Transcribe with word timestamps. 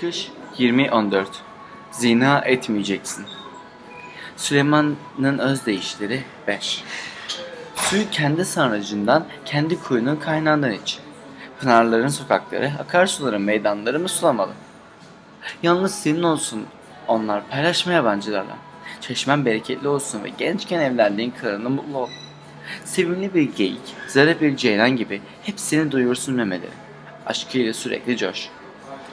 Çıkış 0.00 0.30
20.14 0.58 1.26
Zina 1.90 2.38
etmeyeceksin. 2.38 3.26
Süleyman'ın 4.36 5.38
özdeyişleri 5.38 6.22
5 6.46 6.84
Suyu 7.76 8.10
kendi 8.10 8.44
sarnıcından, 8.44 9.26
kendi 9.44 9.80
kuyunun 9.80 10.16
kaynağından 10.16 10.72
iç. 10.72 10.98
Pınarların 11.60 12.08
sokakları, 12.08 12.72
akarsuların 12.80 13.42
meydanları 13.42 14.00
mı 14.00 14.08
sulamalı? 14.08 14.52
Yalnız 15.62 15.94
senin 15.94 16.22
olsun 16.22 16.66
onlar, 17.08 17.48
paylaşma 17.48 17.92
yabancılarla. 17.92 18.56
Çeşmen 19.00 19.44
bereketli 19.44 19.88
olsun 19.88 20.24
ve 20.24 20.28
gençken 20.28 20.80
evlendiğin 20.80 21.34
karını 21.40 21.70
mutlu 21.70 21.98
ol. 21.98 22.08
Sevimli 22.84 23.34
bir 23.34 23.54
geyik, 23.56 23.94
zarif 24.08 24.40
bir 24.40 24.56
ceylan 24.56 24.96
gibi 24.96 25.20
hepsini 25.42 25.92
duyursun 25.92 26.34
memeleri. 26.34 26.70
Aşkıyla 27.26 27.72
sürekli 27.72 28.16
coş. 28.16 28.48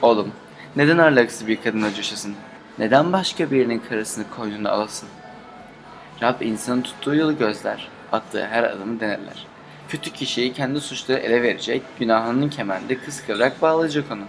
Oğlum, 0.02 0.32
neden 0.76 0.98
ahlaksız 0.98 1.46
bir 1.46 1.62
kadına 1.62 1.94
coşasın? 1.94 2.34
Neden 2.78 3.12
başka 3.12 3.50
birinin 3.50 3.78
karısını 3.78 4.24
koynuna 4.36 4.70
alasın? 4.70 5.08
Rab 6.22 6.40
insanın 6.40 6.82
tuttuğu 6.82 7.14
yolu 7.14 7.38
gözler, 7.38 7.88
attığı 8.12 8.46
her 8.46 8.64
adımı 8.64 9.00
denerler. 9.00 9.46
Kötü 9.88 10.12
kişiyi 10.12 10.52
kendi 10.52 10.80
suçları 10.80 11.18
ele 11.18 11.42
verecek, 11.42 11.82
günahının 11.98 12.48
kemerinde 12.48 12.98
kıskırarak 12.98 13.62
bağlayacak 13.62 14.04
onu. 14.12 14.24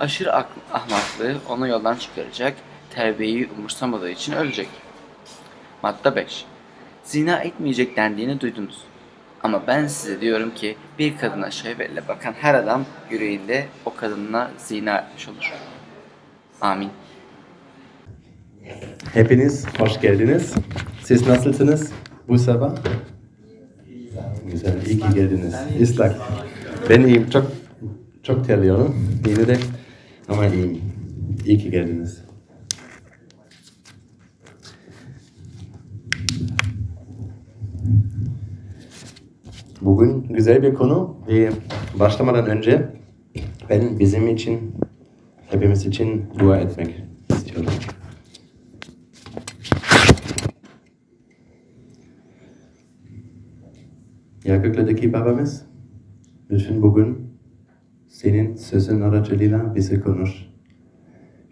Aşırı 0.00 0.32
ak- 0.32 0.48
ahmaklığı 0.72 1.36
onu 1.48 1.68
yoldan 1.68 1.96
çıkaracak, 1.96 2.56
terbiyeyi 2.90 3.48
umursamadığı 3.58 4.10
için 4.10 4.32
ölecek. 4.32 4.68
Madde 5.82 6.16
5. 6.16 6.44
Zina 7.04 7.36
etmeyecek 7.38 7.96
dendiğini 7.96 8.40
duydunuz. 8.40 8.78
Ama 9.42 9.66
ben 9.66 9.86
size 9.86 10.20
diyorum 10.20 10.54
ki 10.54 10.76
bir 10.98 11.18
kadına 11.18 11.50
şehvetle 11.50 12.08
bakan 12.08 12.32
her 12.32 12.54
adam 12.54 12.84
yüreğinde 13.10 13.66
o 13.84 13.94
kadınla 13.94 14.50
zina 14.58 14.98
etmiş 14.98 15.28
olur. 15.28 15.52
Amin. 16.60 16.88
Hepiniz 19.14 19.66
hoş 19.78 20.00
geldiniz. 20.00 20.54
Siz 21.04 21.28
nasılsınız 21.28 21.92
bu 22.28 22.38
sabah? 22.38 22.74
Güzel, 24.52 24.86
iyi 24.86 25.00
ki 25.00 25.06
geldiniz. 25.14 25.54
İslak. 25.80 26.16
Ben 26.90 27.00
iyiyim, 27.00 27.30
çok 27.30 27.52
çok 28.22 28.46
terliyorum. 28.46 29.20
Yine 29.26 29.46
de 29.48 29.56
ama 30.28 30.46
iyiyim. 30.46 30.80
İyi 31.46 31.58
ki 31.58 31.70
geldiniz. 31.70 32.24
Bugün 39.84 40.22
güzel 40.22 40.62
bir 40.62 40.74
konu 40.74 41.16
ve 41.28 41.50
başlamadan 42.00 42.46
önce 42.46 42.88
ben 43.70 43.98
bizim 43.98 44.28
için, 44.28 44.74
hepimiz 45.50 45.86
için 45.86 46.24
dua 46.38 46.56
etmek 46.56 47.04
istiyorum. 47.30 47.72
Ya 54.44 54.56
göklerdeki 54.56 55.12
babamız, 55.12 55.66
lütfen 56.50 56.82
bugün 56.82 57.18
senin 58.08 58.56
sözün 58.56 59.00
aracılığıyla 59.00 59.74
bize 59.74 60.00
konuş. 60.00 60.46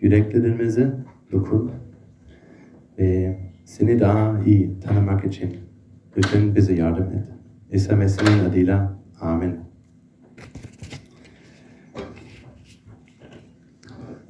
Yüreklerimizi 0.01 0.93
dokun 1.33 1.73
ve 2.99 3.39
seni 3.65 4.01
daha 4.01 4.41
iyi 4.47 4.81
tanımak 4.81 5.25
için 5.25 5.57
lütfen 6.17 6.55
bize 6.55 6.75
yardım 6.75 7.13
et. 7.13 7.40
İsa 7.73 7.97
Mesih'in 7.97 8.39
adıyla 8.39 8.99
amin. 9.21 9.57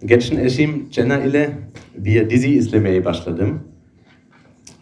Geçen 0.04 0.36
eşim 0.36 0.88
Jenna 0.90 1.18
ile 1.18 1.50
bir 1.96 2.30
dizi 2.30 2.48
izlemeye 2.48 3.04
başladım. 3.04 3.60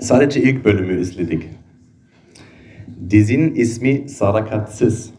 Sadece 0.00 0.42
ilk 0.42 0.64
bölümü 0.64 1.00
izledik. 1.00 1.48
Dizinin 3.10 3.54
ismi 3.54 4.08
Sarakatsız. 4.08 5.10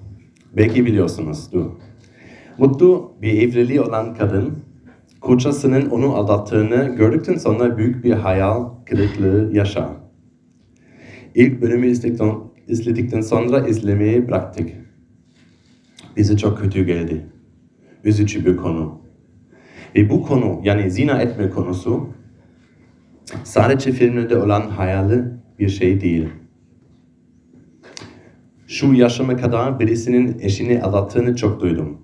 Belki 0.58 0.86
biliyorsunuz 0.86 1.52
du. 1.52 1.80
Mutlu 2.58 3.14
bir 3.22 3.34
evliliği 3.34 3.82
olan 3.82 4.16
kadın, 4.16 4.60
kocasının 5.22 5.90
onu 5.90 6.16
aldattığını 6.16 6.96
gördükten 6.96 7.36
sonra 7.36 7.78
büyük 7.78 8.04
bir 8.04 8.14
hayal 8.14 8.70
kırıklığı 8.86 9.50
yaşar. 9.54 9.90
İlk 11.36 11.62
bölümü 11.62 11.88
izledikten, 11.88 12.36
izledikten 12.69 13.22
sonra 13.22 13.68
izlemeyi 13.68 14.28
bıraktık. 14.28 14.69
Bize 16.18 16.38
çok 16.38 16.57
kötü 16.57 16.85
geldi. 16.85 17.25
Üzücü 18.03 18.46
bir 18.46 18.57
konu. 18.57 19.02
Ve 19.96 20.09
bu 20.09 20.24
konu 20.24 20.62
yani 20.63 20.91
zina 20.91 21.22
etme 21.22 21.50
konusu 21.50 22.09
sadece 23.44 23.91
filmlerde 23.91 24.38
olan 24.38 24.62
hayali 24.62 25.24
bir 25.59 25.69
şey 25.69 26.02
değil. 26.02 26.30
Şu 28.68 28.94
yaşıma 28.94 29.38
kadar 29.38 29.80
birisinin 29.80 30.40
eşini 30.40 30.81
aldattığını 30.81 31.36
çok 31.36 31.62
duydum. 31.62 31.97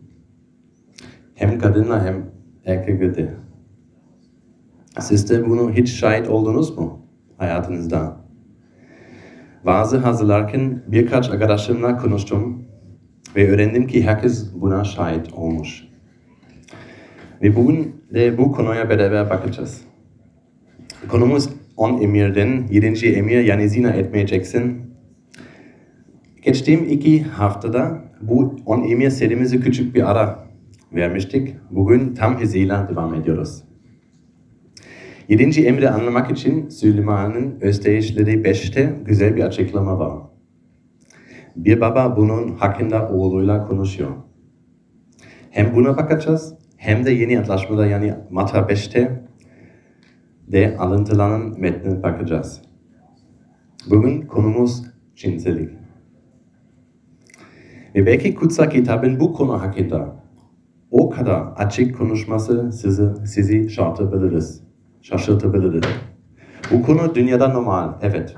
Hem 1.35 1.59
kadınla 1.59 2.05
hem 2.05 2.31
erkekle 2.65 3.15
de. 3.15 3.33
Siz 4.99 5.29
de 5.29 5.49
bunu 5.49 5.71
hiç 5.71 5.89
şahit 5.89 6.29
oldunuz 6.29 6.77
mu 6.77 6.99
hayatınızda? 7.37 8.24
Vaazı 9.65 9.97
hazırlarken 9.97 10.83
birkaç 10.87 11.29
arkadaşımla 11.29 11.97
konuştum 11.97 12.65
ve 13.35 13.49
öğrendim 13.49 13.87
ki 13.87 14.03
herkes 14.03 14.53
buna 14.55 14.83
şahit 14.83 15.33
olmuş. 15.33 15.83
Ve 17.41 17.55
bugün 17.55 17.95
de 18.13 18.37
bu 18.37 18.51
konuya 18.51 18.89
beraber 18.89 19.29
bakacağız. 19.29 19.81
Konumuz 21.07 21.49
10 21.77 22.01
emirden 22.01 22.67
7. 22.71 23.07
emir 23.07 23.43
yani 23.43 23.69
zina 23.69 23.89
etmeyeceksin. 23.89 24.81
Geçtiğim 26.41 26.89
iki 26.89 27.23
haftada 27.23 28.01
bu 28.21 28.55
10 28.65 28.83
emir 28.83 29.09
serimize 29.09 29.59
küçük 29.59 29.95
bir 29.95 30.11
ara 30.11 30.47
vermiştik. 30.93 31.55
Bugün 31.71 32.13
tam 32.13 32.39
hızıyla 32.41 32.89
devam 32.89 33.13
ediyoruz. 33.13 33.63
7. 35.29 35.61
emri 35.61 35.89
anlamak 35.89 36.31
için 36.31 36.69
Süleyman'ın 36.69 37.61
Özdeyişleri 37.61 38.31
5'te 38.31 38.93
güzel 39.05 39.35
bir 39.35 39.43
açıklama 39.43 39.99
var. 39.99 40.21
Bir 41.55 41.81
baba 41.81 42.17
bunun 42.17 42.55
hakkında 42.55 43.09
oğluyla 43.09 43.67
konuşuyor. 43.67 44.11
Hem 45.49 45.75
buna 45.75 45.97
bakacağız 45.97 46.53
hem 46.77 47.05
de 47.05 47.11
yeni 47.11 47.39
antlaşmada 47.39 47.85
yani 47.85 48.13
Matta 48.31 48.57
5'te 48.59 49.25
de 50.47 50.77
alıntılanan 50.77 51.59
metnine 51.59 52.03
bakacağız. 52.03 52.61
Bugün 53.89 54.21
konumuz 54.21 54.83
cinsellik. 55.15 55.69
Ve 57.95 58.05
belki 58.05 58.35
kutsal 58.35 58.69
kitabın 58.69 59.19
bu 59.19 59.33
konu 59.33 59.61
hakkında 59.61 60.15
o 60.91 61.09
kadar 61.09 61.47
açık 61.57 61.97
konuşması 61.97 62.71
sizi, 62.71 63.25
sizi 63.25 63.69
şaşırtabiliriz. 63.69 64.64
Şaşırtabilir. 65.09 65.85
Bu 66.71 66.81
konu 66.81 67.15
dünyada 67.15 67.47
normal, 67.47 67.93
evet. 68.01 68.35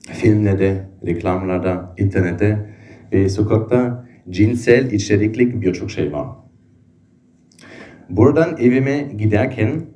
Filmlerde, 0.00 0.88
reklamlarda, 1.06 1.94
internette 1.98 2.74
ve 3.12 3.28
sokakta 3.28 4.06
cinsel 4.30 4.92
içeriklik 4.92 5.62
birçok 5.62 5.90
şey 5.90 6.12
var. 6.12 6.26
Buradan 8.10 8.56
evime 8.58 9.02
giderken 9.02 9.86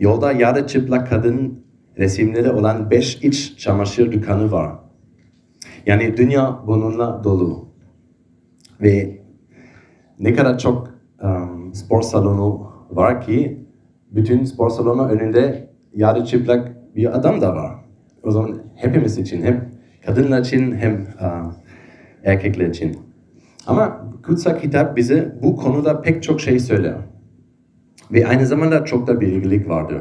yolda 0.00 0.32
yarı 0.32 0.66
çıplak 0.66 1.08
kadın 1.08 1.64
resimleri 1.98 2.50
olan 2.50 2.90
beş 2.90 3.16
iç 3.16 3.58
çamaşır 3.58 4.12
dükkanı 4.12 4.52
var. 4.52 4.72
Yani 5.86 6.16
dünya 6.16 6.60
bununla 6.66 7.24
dolu. 7.24 7.68
Ve 8.80 9.22
ne 10.18 10.34
kadar 10.34 10.58
çok 10.58 10.94
um, 11.22 11.74
spor 11.74 12.02
salonu 12.02 12.72
var 12.90 13.20
ki 13.20 13.63
bütün 14.14 14.44
spor 14.44 14.70
salonu 14.70 15.08
önünde 15.08 15.68
yarı 15.94 16.24
çıplak 16.24 16.72
bir 16.96 17.16
adam 17.18 17.40
da 17.40 17.56
var. 17.56 17.74
O 18.22 18.30
zaman 18.30 18.58
hepimiz 18.74 19.18
için 19.18 19.42
hem 19.42 19.68
kadınlar 20.06 20.40
için 20.40 20.72
hem 20.72 21.06
uh, 21.20 21.52
erkekler 22.24 22.66
için. 22.66 22.96
Ama 23.66 24.10
kutsal 24.22 24.58
kitap 24.58 24.96
bize 24.96 25.34
bu 25.42 25.56
konuda 25.56 26.00
pek 26.00 26.22
çok 26.22 26.40
şey 26.40 26.58
söyler. 26.58 26.96
Ve 28.12 28.26
aynı 28.26 28.46
zamanda 28.46 28.84
çok 28.84 29.06
da 29.06 29.20
bilgilik 29.20 29.68
vardır. 29.68 30.00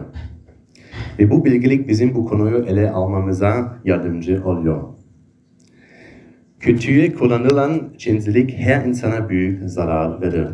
Ve 1.19 1.29
bu 1.29 1.45
bilgilik 1.45 1.87
bizim 1.87 2.15
bu 2.15 2.25
konuyu 2.25 2.65
ele 2.65 2.91
almamıza 2.91 3.77
yardımcı 3.85 4.43
oluyor. 4.45 4.83
Kötüye 6.59 7.13
kullanılan 7.13 7.93
cinsellik 7.97 8.53
her 8.57 8.85
insana 8.85 9.29
büyük 9.29 9.69
zarar 9.69 10.21
verir. 10.21 10.47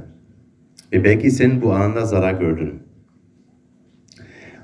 Ve 0.93 1.03
belki 1.03 1.31
sen 1.31 1.61
bu 1.61 1.73
alanda 1.73 2.05
zarar 2.05 2.33
gördün. 2.33 2.88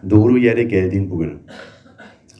Doğru 0.10 0.38
yere 0.38 0.64
geldin 0.64 1.10
bugün. 1.10 1.34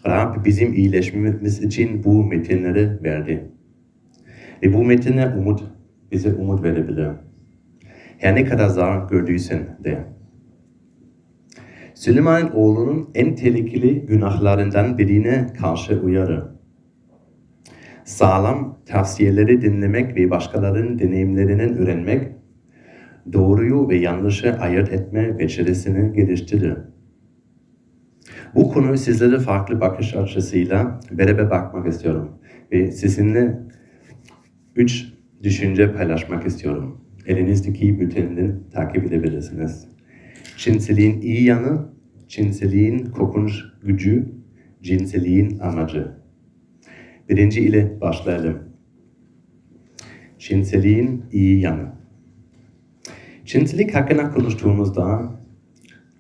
Rab 0.08 0.46
bizim 0.46 0.74
iyileşmemiz 0.74 1.64
için 1.64 2.04
bu 2.04 2.24
metinleri 2.24 3.04
verdi. 3.04 3.52
Ve 4.64 4.74
bu 4.74 4.84
metinler 4.84 5.36
umut, 5.36 5.64
bize 6.12 6.34
umut 6.34 6.64
verebilir. 6.64 7.08
Her 8.18 8.36
ne 8.36 8.46
kadar 8.46 8.68
zarar 8.68 9.10
gördüysen 9.10 9.78
de. 9.84 10.06
Süleyman'ın 11.94 12.52
oğlunun 12.52 13.10
en 13.16 13.36
tehlikeli 13.36 14.06
günahlarından 14.06 14.98
birine 14.98 15.48
karşı 15.60 16.00
uyarı. 16.00 16.56
Sağlam 18.04 18.80
tavsiyeleri 18.86 19.62
dinlemek 19.62 20.16
ve 20.16 20.30
başkalarının 20.30 21.00
deneyimlerinden 21.00 21.78
öğrenmek, 21.78 22.32
doğruyu 23.34 23.90
ve 23.90 23.96
yanlışı 23.96 24.54
ayırt 24.54 24.94
etme 24.94 25.40
becerisini 25.40 26.14
geliştirir. 26.14 26.95
Bu 28.56 28.70
konuyu 28.70 28.98
sizlere 28.98 29.40
farklı 29.40 29.82
bakış 29.82 30.16
açısıyla 30.16 31.00
beraber 31.12 31.50
bakmak 31.50 31.88
istiyorum. 31.88 32.32
Ve 32.72 32.92
sizinle 32.92 33.60
üç 34.76 35.06
düşünce 35.44 35.94
paylaşmak 35.94 36.48
istiyorum. 36.48 37.02
Elinizdeki 37.28 38.00
bülteninden 38.00 38.60
takip 38.74 39.06
edebilirsiniz. 39.06 39.88
Cinseliğin 40.58 41.22
iyi 41.22 41.44
yanı, 41.44 41.86
cinseliğin 42.28 43.06
korkunç 43.06 43.64
gücü, 43.84 44.32
cinseliğin 44.82 45.60
amacı. 45.60 46.12
Birinci 47.30 47.62
ile 47.62 48.02
başlayalım. 48.02 48.60
Cinseliğin 50.40 51.26
iyi 51.32 51.60
yanı. 51.60 51.92
Cinselik 53.46 53.96
hakkında 53.96 54.32
konuştuğumuzda 54.32 55.36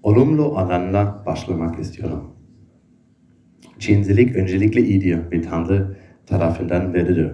olumlu 0.05 0.57
alanla 0.57 1.23
başlamak 1.25 1.79
istiyorum. 1.79 2.23
Cinselik 3.79 4.35
öncelikle 4.35 4.81
iyidir 4.81 5.19
ve 5.31 5.41
Tanrı 5.41 5.97
tarafından 6.25 6.93
verilir. 6.93 7.31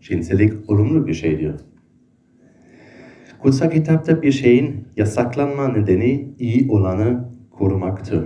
Cinselik 0.00 0.70
olumlu 0.70 1.06
bir 1.06 1.14
şeydir. 1.14 1.54
Kutsal 3.38 3.70
kitapta 3.70 4.22
bir 4.22 4.32
şeyin 4.32 4.88
yasaklanma 4.96 5.68
nedeni 5.68 6.34
iyi 6.38 6.70
olanı 6.70 7.28
korumaktır. 7.50 8.24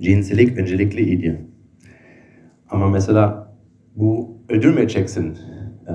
Cinselik 0.00 0.58
öncelikle 0.58 1.02
iyidir. 1.02 1.36
Ama 2.70 2.88
mesela 2.88 3.54
bu 3.96 4.38
öldürmeyeceksin 4.48 5.38
e, 5.88 5.92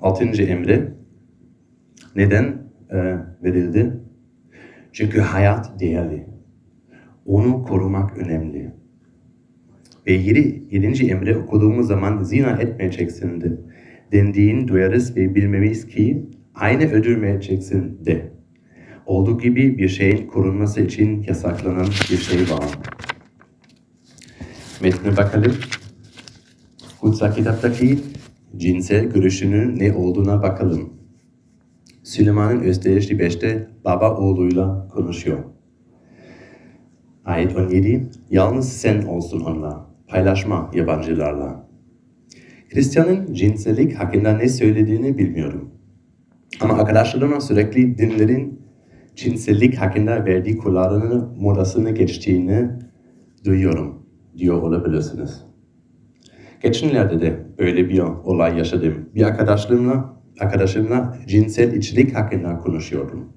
6. 0.00 0.24
emri 0.24 0.90
neden 2.16 2.44
e, 2.90 3.16
verildi? 3.42 4.03
Çünkü 4.94 5.20
hayat 5.20 5.80
değerli. 5.80 6.26
Onu 7.26 7.62
korumak 7.62 8.18
önemli. 8.18 8.74
Ve 10.06 10.12
7. 10.12 10.64
7. 10.70 11.06
emri 11.06 11.36
okuduğumuz 11.36 11.86
zaman 11.86 12.22
zina 12.22 12.50
etmeyeceksin 12.50 13.40
de 13.40 13.60
dendiğin 14.12 14.68
duyarız 14.68 15.16
ve 15.16 15.34
bilmemiz 15.34 15.86
ki 15.86 16.26
aynı 16.54 16.92
öldürmeyeceksin 16.92 18.04
de. 18.06 18.32
Olduğu 19.06 19.38
gibi 19.38 19.78
bir 19.78 19.88
şeyin 19.88 20.26
korunması 20.26 20.80
için 20.80 21.22
yasaklanan 21.22 21.86
bir 22.10 22.16
şey 22.16 22.40
var. 22.40 22.78
Metne 24.82 25.16
bakalım. 25.16 25.54
Kutsal 27.00 27.34
kitaptaki 27.34 27.98
cinsel 28.56 29.04
görüşünün 29.04 29.78
ne 29.78 29.92
olduğuna 29.92 30.42
bakalım. 30.42 30.93
Süleyman'ın 32.04 32.60
Özdeğişli 32.60 33.16
5'te 33.16 33.68
baba 33.84 34.16
oğluyla 34.16 34.88
konuşuyor. 34.88 35.38
Ayet 37.24 37.56
17. 37.56 38.10
Yalnız 38.30 38.72
sen 38.72 39.02
olsun 39.02 39.40
onunla. 39.40 39.86
Paylaşma 40.08 40.70
yabancılarla. 40.74 41.68
Hristiyanın 42.68 43.34
cinsellik 43.34 43.94
hakkında 43.94 44.36
ne 44.36 44.48
söylediğini 44.48 45.18
bilmiyorum. 45.18 45.70
Ama 46.60 46.74
arkadaşlarıma 46.74 47.40
sürekli 47.40 47.98
dinlerin 47.98 48.60
cinsellik 49.16 49.74
hakkında 49.74 50.24
verdiği 50.24 50.58
kurallarını 50.58 51.28
modasını 51.40 51.90
geçtiğini 51.90 52.70
duyuyorum 53.44 54.06
diyor 54.36 54.62
olabilirsiniz. 54.62 55.44
Geçenlerde 56.62 57.20
de 57.20 57.46
böyle 57.58 57.88
bir 57.88 57.98
olay 58.00 58.58
yaşadım. 58.58 59.08
Bir 59.14 59.22
arkadaşımla, 59.22 60.13
arkadaşımla 60.40 61.18
cinsel 61.26 61.76
içlik 61.76 62.14
hakkında 62.14 62.58
konuşuyordum. 62.58 63.32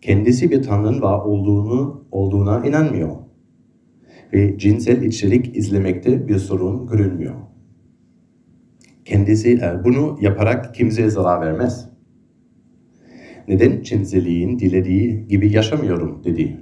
Kendisi 0.00 0.50
bir 0.50 0.62
tanrının 0.62 1.02
var 1.02 1.18
olduğunu 1.18 2.04
olduğuna 2.10 2.66
inanmıyor. 2.66 3.16
Ve 4.32 4.58
cinsel 4.58 5.02
içerik 5.02 5.56
izlemekte 5.56 6.28
bir 6.28 6.38
sorun 6.38 6.86
görünmüyor. 6.86 7.34
Kendisi 9.04 9.52
e, 9.52 9.84
bunu 9.84 10.18
yaparak 10.20 10.74
kimseye 10.74 11.10
zarar 11.10 11.40
vermez. 11.40 11.88
Neden 13.48 13.82
cinselliğin 13.82 14.58
dilediği 14.58 15.26
gibi 15.28 15.52
yaşamıyorum 15.52 16.24
dedi. 16.24 16.60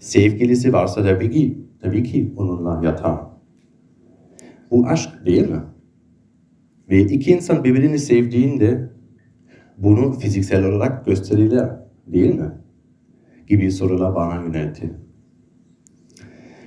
Sevgilisi 0.00 0.72
varsa 0.72 1.02
tabii 1.02 1.30
ki, 1.30 1.58
tabii 1.80 2.02
ki 2.02 2.34
onunla 2.36 2.80
yatar. 2.84 3.20
Bu 4.70 4.86
aşk 4.86 5.26
değil 5.26 5.48
mi? 5.48 5.60
Ve 6.90 7.00
iki 7.00 7.30
insan 7.32 7.64
birbirini 7.64 7.98
sevdiğinde 7.98 8.90
bunu 9.78 10.12
fiziksel 10.12 10.64
olarak 10.64 11.06
gösterirler 11.06 11.70
değil 12.06 12.34
mi? 12.34 12.52
Gibi 13.46 13.72
sorular 13.72 14.14
bana 14.14 14.42
yöneltti. 14.42 14.90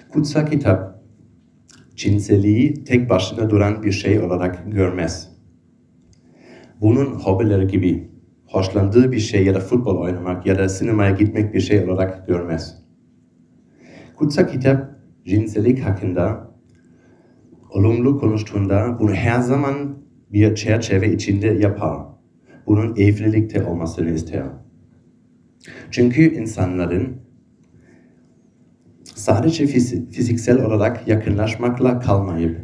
Kutsal 0.09 0.45
kitap 0.45 1.03
cinselliği 1.95 2.83
tek 2.83 3.09
başına 3.09 3.49
duran 3.49 3.83
bir 3.83 3.91
şey 3.91 4.19
olarak 4.19 4.71
görmez. 4.71 5.33
Bunun 6.81 7.05
hobileri 7.05 7.67
gibi 7.67 8.11
hoşlandığı 8.45 9.11
bir 9.11 9.19
şey 9.19 9.45
ya 9.45 9.55
da 9.55 9.59
futbol 9.59 9.97
oynamak 9.97 10.45
ya 10.45 10.57
da 10.59 10.69
sinemaya 10.69 11.11
gitmek 11.11 11.53
bir 11.53 11.59
şey 11.59 11.89
olarak 11.89 12.27
görmez. 12.27 12.83
Kutsal 14.15 14.47
kitap 14.47 14.95
cinsellik 15.25 15.79
hakkında 15.79 16.51
olumlu 17.69 18.19
konuştuğunda 18.19 18.97
bunu 18.99 19.13
her 19.13 19.39
zaman 19.39 20.02
bir 20.33 20.55
çerçeve 20.55 21.13
içinde 21.13 21.47
yapar. 21.47 21.97
Bunun 22.67 22.95
evlilikte 22.95 23.63
olmasını 23.65 24.09
ister. 24.09 24.43
Çünkü 25.91 26.35
insanların 26.35 27.17
sadece 29.03 29.67
fiziksel 30.11 30.65
olarak 30.65 31.07
yakınlaşmakla 31.07 31.99
kalmayıp 31.99 32.61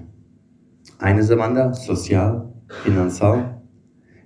aynı 0.99 1.23
zamanda 1.23 1.73
sosyal, 1.73 2.45
finansal 2.83 3.39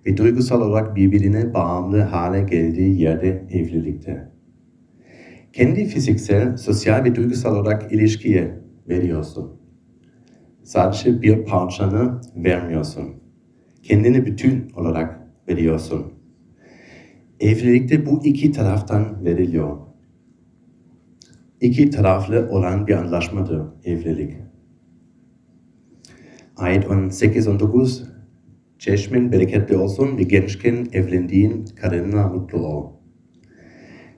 ve 0.05 0.17
duygusal 0.17 0.61
olarak 0.61 0.95
birbirine 0.95 1.53
bağımlı 1.53 1.99
hale 2.01 2.41
geldiği 2.41 3.01
yerde 3.01 3.47
evlilikte. 3.51 4.31
Kendi 5.53 5.85
fiziksel, 5.85 6.57
sosyal 6.57 7.03
ve 7.03 7.15
duygusal 7.15 7.55
olarak 7.55 7.91
ilişkiye 7.91 8.59
veriyorsun. 8.89 9.61
Sadece 10.63 11.21
bir 11.21 11.45
parçanı 11.45 12.21
vermiyorsun. 12.35 13.22
Kendini 13.83 14.25
bütün 14.25 14.69
olarak 14.75 15.19
veriyorsun. 15.49 16.13
Evlilikte 17.39 18.05
bu 18.05 18.25
iki 18.25 18.51
taraftan 18.51 19.25
veriliyor. 19.25 19.77
İki 21.61 21.89
taraflı 21.89 22.49
olan 22.51 22.87
bir 22.87 22.93
anlaşmadır 22.93 23.61
evlilik. 23.85 24.33
Ayet 26.57 26.85
8 27.11 27.47
und 27.47 27.59
9 27.59 28.03
Çeşmin 28.79 29.31
bereketli 29.31 29.77
olsun 29.77 30.17
ve 30.17 30.23
gençken 30.23 30.87
evlendiğin 30.93 31.65
karınla 31.81 32.27
mutlu 32.27 32.57
ol. 32.57 32.91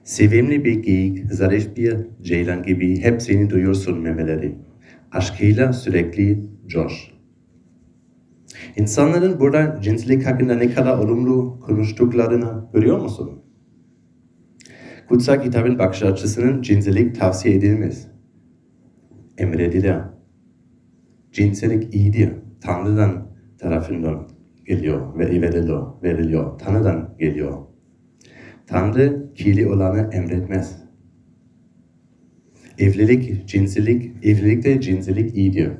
Sevimli 0.04 0.64
bir 0.64 0.74
geyik, 0.74 1.32
zarif 1.32 1.76
bir 1.76 1.96
ceylan 2.22 2.62
gibi 2.62 3.00
hep 3.00 3.22
seni 3.22 3.50
duyursun 3.50 4.00
memeleri. 4.00 4.54
Aşkıyla 5.12 5.72
sürekli 5.72 6.42
coş. 6.66 7.15
İnsanların 8.76 9.40
burada 9.40 9.80
cinslik 9.82 10.26
hakkında 10.26 10.54
ne 10.54 10.74
kadar 10.74 10.98
olumlu 10.98 11.60
konuştuklarını 11.60 12.68
görüyor 12.72 12.98
musun? 12.98 13.42
Kutsal 15.08 15.42
kitabın 15.42 15.78
bakış 15.78 16.02
açısının 16.02 16.62
cinsellik 16.62 17.20
tavsiye 17.20 17.54
edilmez. 17.54 18.08
Emredilir. 19.38 19.96
Cinsellik 21.32 21.94
iyidir. 21.94 22.32
Tanrı'dan 22.60 23.28
tarafından 23.58 24.28
geliyor 24.66 25.18
ve 25.18 25.42
veriliyor, 25.42 26.02
veriliyor. 26.02 26.58
Tanrı'dan 26.58 27.14
geliyor. 27.18 27.58
Tanrı 28.66 29.32
kirli 29.34 29.68
olanı 29.68 30.10
emretmez. 30.12 30.82
Evlilik, 32.78 33.48
cinsellik, 33.48 34.24
evlilikte 34.24 34.80
cinsellik 34.80 35.36
iyidir. 35.36 35.72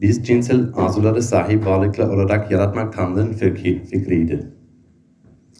Biz 0.00 0.26
cinsel 0.26 0.66
arzuları 0.74 1.22
sahip 1.22 1.66
varlıklar 1.66 2.08
olarak 2.08 2.50
yaratmak 2.50 2.92
Tanrı'nın 2.92 3.32
fikri, 3.32 3.84
fikriydi. 3.84 4.46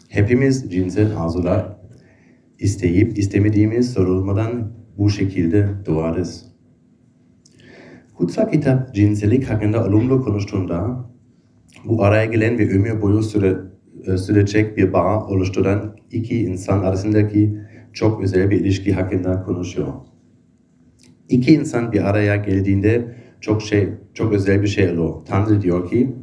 Hepimiz 0.09 0.71
cinsel 0.71 1.17
arzular 1.17 1.77
isteyip 2.59 3.17
istemediğimiz 3.17 3.93
sorulmadan 3.93 4.71
bu 4.97 5.09
şekilde 5.09 5.69
doğarız. 5.85 6.45
Kutsal 8.15 8.51
kitap 8.51 8.95
cinsellik 8.95 9.49
hakkında 9.49 9.85
olumlu 9.85 10.23
konuştuğunda 10.23 11.09
bu 11.85 12.03
araya 12.03 12.25
gelen 12.25 12.59
ve 12.59 12.69
ömür 12.69 13.01
boyu 13.01 13.23
süre, 13.23 13.57
e, 14.05 14.17
sürecek 14.17 14.77
bir 14.77 14.93
bağ 14.93 15.27
oluşturan 15.27 15.95
iki 16.11 16.39
insan 16.39 16.79
arasındaki 16.79 17.59
çok 17.93 18.23
özel 18.23 18.49
bir 18.49 18.59
ilişki 18.59 18.93
hakkında 18.93 19.43
konuşuyor. 19.43 19.93
İki 21.29 21.53
insan 21.53 21.91
bir 21.91 22.09
araya 22.09 22.35
geldiğinde 22.35 23.15
çok 23.41 23.61
şey, 23.61 23.89
çok 24.13 24.33
özel 24.33 24.61
bir 24.61 24.67
şey 24.67 24.89
oluyor. 24.89 25.25
Tanrı 25.25 25.61
diyor 25.61 25.89
ki, 25.89 26.15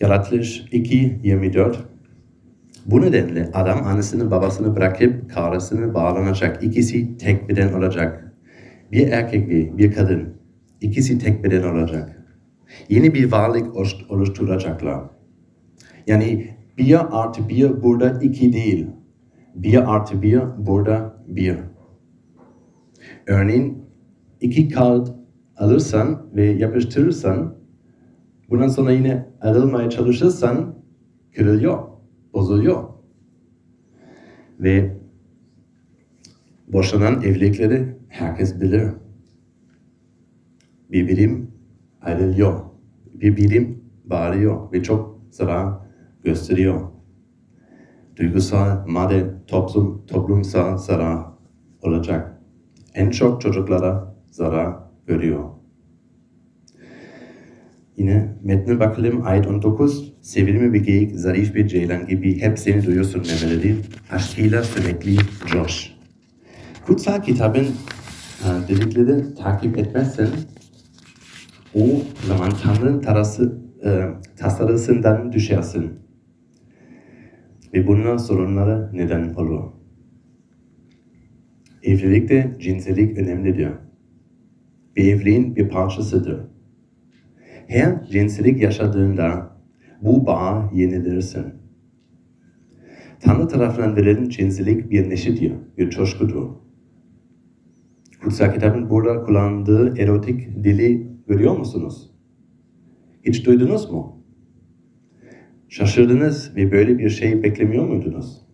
Yaratılış 0.00 0.60
2.24 0.72 1.76
Bu 2.86 3.00
nedenle 3.00 3.50
adam 3.54 3.86
annesini 3.86 4.30
babasını 4.30 4.76
bırakıp 4.76 5.30
karısını 5.30 5.94
bağlanacak. 5.94 6.64
İkisi 6.64 7.16
tek 7.16 7.48
beden 7.48 7.72
olacak. 7.72 8.32
Bir 8.92 9.08
erkek 9.08 9.48
ve 9.48 9.78
bir 9.78 9.92
kadın. 9.92 10.34
İkisi 10.80 11.18
tek 11.18 11.44
beden 11.44 11.62
olacak. 11.62 12.24
Yeni 12.88 13.14
bir 13.14 13.32
varlık 13.32 13.76
oluşturacaklar. 14.10 15.04
Yani 16.06 16.48
bir 16.78 17.20
artı 17.22 17.48
bir 17.48 17.82
burada 17.82 18.18
iki 18.22 18.52
değil. 18.52 18.86
Bir 19.54 19.94
artı 19.94 20.22
bir 20.22 20.40
burada 20.58 21.24
bir. 21.26 21.56
Örneğin 23.26 23.84
iki 24.40 24.68
kağıt 24.68 25.17
alırsan 25.58 26.26
ve 26.36 26.44
yapıştırırsan 26.44 27.54
bundan 28.50 28.68
sonra 28.68 28.92
yine 28.92 29.26
ayrılmaya 29.40 29.90
çalışırsan 29.90 30.74
kırılıyor, 31.34 31.78
bozuluyor. 32.34 32.84
Ve 34.60 34.98
boşanan 36.68 37.22
evlilikleri 37.22 37.96
herkes 38.08 38.60
bilir. 38.60 38.92
Bir 40.90 41.08
birim 41.08 41.50
ayrılıyor. 42.00 42.60
Bir 43.14 43.36
birim 43.36 43.84
bağırıyor 44.04 44.72
ve 44.72 44.82
çok 44.82 45.20
zarar 45.30 45.74
gösteriyor. 46.24 46.80
Duygusal, 48.16 48.86
madde, 48.86 49.34
toplum, 49.46 50.06
toplumsal 50.06 50.76
zarar 50.76 51.26
olacak. 51.82 52.40
En 52.94 53.10
çok 53.10 53.40
çocuklara 53.40 54.14
zarar 54.30 54.87
görüyor. 55.08 55.44
Yine 57.96 58.34
metne 58.42 58.80
bakalım 58.80 59.22
ayet 59.26 59.46
19. 59.46 60.12
Sevimli 60.20 60.72
bir 60.72 60.80
geyik, 60.80 61.16
zarif 61.16 61.54
bir 61.54 61.68
ceylan 61.68 62.06
gibi 62.06 62.40
hep 62.40 62.58
seni 62.58 62.86
duyuyorsun 62.86 63.22
memeleri. 63.26 63.76
Aşkıyla 64.10 64.62
sürekli 64.62 65.16
coş. 65.46 65.92
Kutsal 66.86 67.22
kitabın 67.22 67.64
e, 67.64 68.68
dedikleri 68.68 69.34
takip 69.34 69.78
etmezsen 69.78 70.28
o 71.74 71.86
zaman 72.26 72.50
Tanrı'nın 72.62 73.00
tarası, 73.00 73.58
e, 73.84 74.02
tasarısından 74.36 75.32
düşersin. 75.32 75.92
Ve 77.74 77.86
bunlar 77.86 78.18
sorunlara 78.18 78.90
neden 78.92 79.34
olur. 79.34 79.64
Evlilikte 81.82 82.56
cinsellik 82.60 83.18
önemlidir. 83.18 83.87
Bir 84.98 85.14
evliliğin 85.14 85.56
bir 85.56 85.68
parçasıdır. 85.68 86.40
Her 87.66 88.04
cinsellik 88.04 88.62
yaşadığında 88.62 89.56
bu 90.02 90.26
bağı 90.26 90.74
yenilirsin. 90.74 91.44
Tanrı 93.20 93.48
tarafından 93.48 93.96
verilen 93.96 94.28
cinsellik 94.28 94.90
bir 94.90 95.10
neşedir, 95.10 95.52
bir 95.78 95.90
coşkudur. 95.90 96.48
Kutsal 98.22 98.54
kitabın 98.54 98.90
burada 98.90 99.22
kullandığı 99.22 99.98
erotik 99.98 100.64
dili 100.64 101.12
görüyor 101.26 101.58
musunuz? 101.58 102.10
Hiç 103.22 103.46
duydunuz 103.46 103.90
mu? 103.90 104.24
Şaşırdınız 105.68 106.56
ve 106.56 106.72
böyle 106.72 106.98
bir 106.98 107.10
şey 107.10 107.42
beklemiyor 107.42 107.88
muydunuz? 107.88 108.48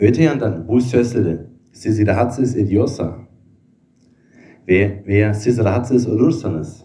Öte 0.00 0.22
yandan 0.22 0.68
bu 0.68 0.80
sözleri 0.80 1.38
sizi 1.72 2.06
rahatsız 2.06 2.56
ediyorsa 2.56 3.21
ve 4.68 5.04
veya 5.06 5.34
siz 5.34 5.58
rahatsız 5.58 6.08
olursanız 6.08 6.84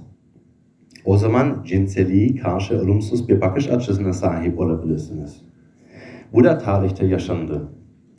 o 1.05 1.17
zaman 1.17 1.63
cinselliği 1.67 2.35
karşı 2.35 2.81
olumsuz 2.81 3.29
bir 3.29 3.41
bakış 3.41 3.69
açısına 3.69 4.13
sahip 4.13 4.59
olabilirsiniz. 4.59 5.41
Bu 6.33 6.43
da 6.43 6.57
tarihte 6.57 7.05
yaşandı. 7.05 7.69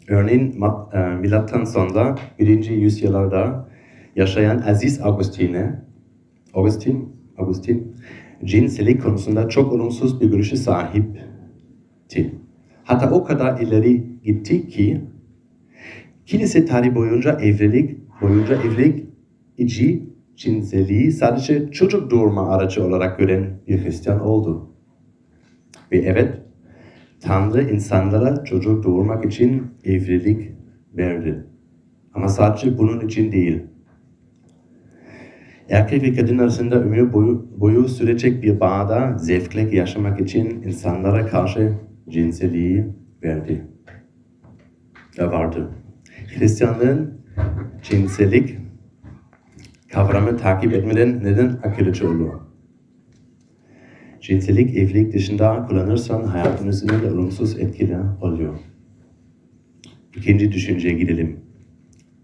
Örneğin 0.09 0.63
e, 0.93 0.99
milattan 0.99 1.65
sonra 1.65 2.19
1. 2.39 2.71
yüzyıllarda 2.71 3.69
yaşayan 4.17 4.63
Aziz 4.67 5.01
Augustine, 5.01 5.83
Augustin, 6.55 7.17
Augustin, 7.39 7.97
cinsellik 8.45 9.03
konusunda 9.03 9.49
çok 9.49 9.73
olumsuz 9.73 10.21
bir 10.21 10.31
görüşe 10.31 10.57
sahipti. 10.57 12.35
Hatta 12.85 13.11
o 13.11 13.25
kadar 13.25 13.61
ileri 13.61 14.23
gitti 14.23 14.69
ki 14.69 15.01
kilise 16.27 16.65
tarihi 16.65 16.95
boyunca 16.95 17.33
evlilik, 17.33 17.99
boyunca 18.23 18.55
evlilik 18.55 19.08
içi 19.59 20.09
cinselliği 20.37 21.13
sadece 21.13 21.71
çocuk 21.71 22.11
doğurma 22.11 22.49
aracı 22.49 22.85
olarak 22.85 23.19
gören 23.19 23.61
bir 23.69 23.85
Hristiyan 23.85 24.21
oldu. 24.21 24.71
Ve 25.93 25.99
evet, 25.99 26.43
Tanrı 27.21 27.71
insanlara 27.71 28.45
çocuk 28.45 28.85
doğurmak 28.85 29.25
için 29.25 29.67
evlilik 29.85 30.51
verdi. 30.97 31.47
Ama 32.15 32.29
sadece 32.29 32.79
bunun 32.79 33.07
için 33.07 33.33
değil. 33.33 33.63
Erkek 35.69 36.03
ve 36.03 36.13
kadın 36.13 36.39
arasında 36.39 36.81
ömür 36.81 37.13
boyu, 37.13 37.47
boyu 37.57 37.89
sürecek 37.89 38.43
bir 38.43 38.61
bağda 38.61 39.19
zevkle 39.19 39.77
yaşamak 39.77 40.21
için 40.21 40.63
insanlara 40.63 41.27
karşı 41.27 41.73
cinselliği 42.09 42.87
verdi. 43.23 43.65
Da 45.19 45.33
vardı. 45.33 45.71
Hristiyanlığın 46.39 47.21
cinsellik 47.83 48.59
kavramı 49.93 50.37
takip 50.37 50.73
etmeden 50.73 51.25
neden 51.25 51.49
akıllıcı 51.49 52.11
olur? 52.11 52.35
Cinsellik 54.21 54.77
evlilik 54.77 55.13
dışında 55.13 55.67
kullanırsan 55.67 56.25
hayatın 56.25 56.69
üzerinde 56.69 57.13
olumsuz 57.13 57.59
etkiler 57.59 58.01
oluyor. 58.21 58.55
İkinci 60.17 60.53
düşünceye 60.53 60.95
gidelim. 60.95 61.41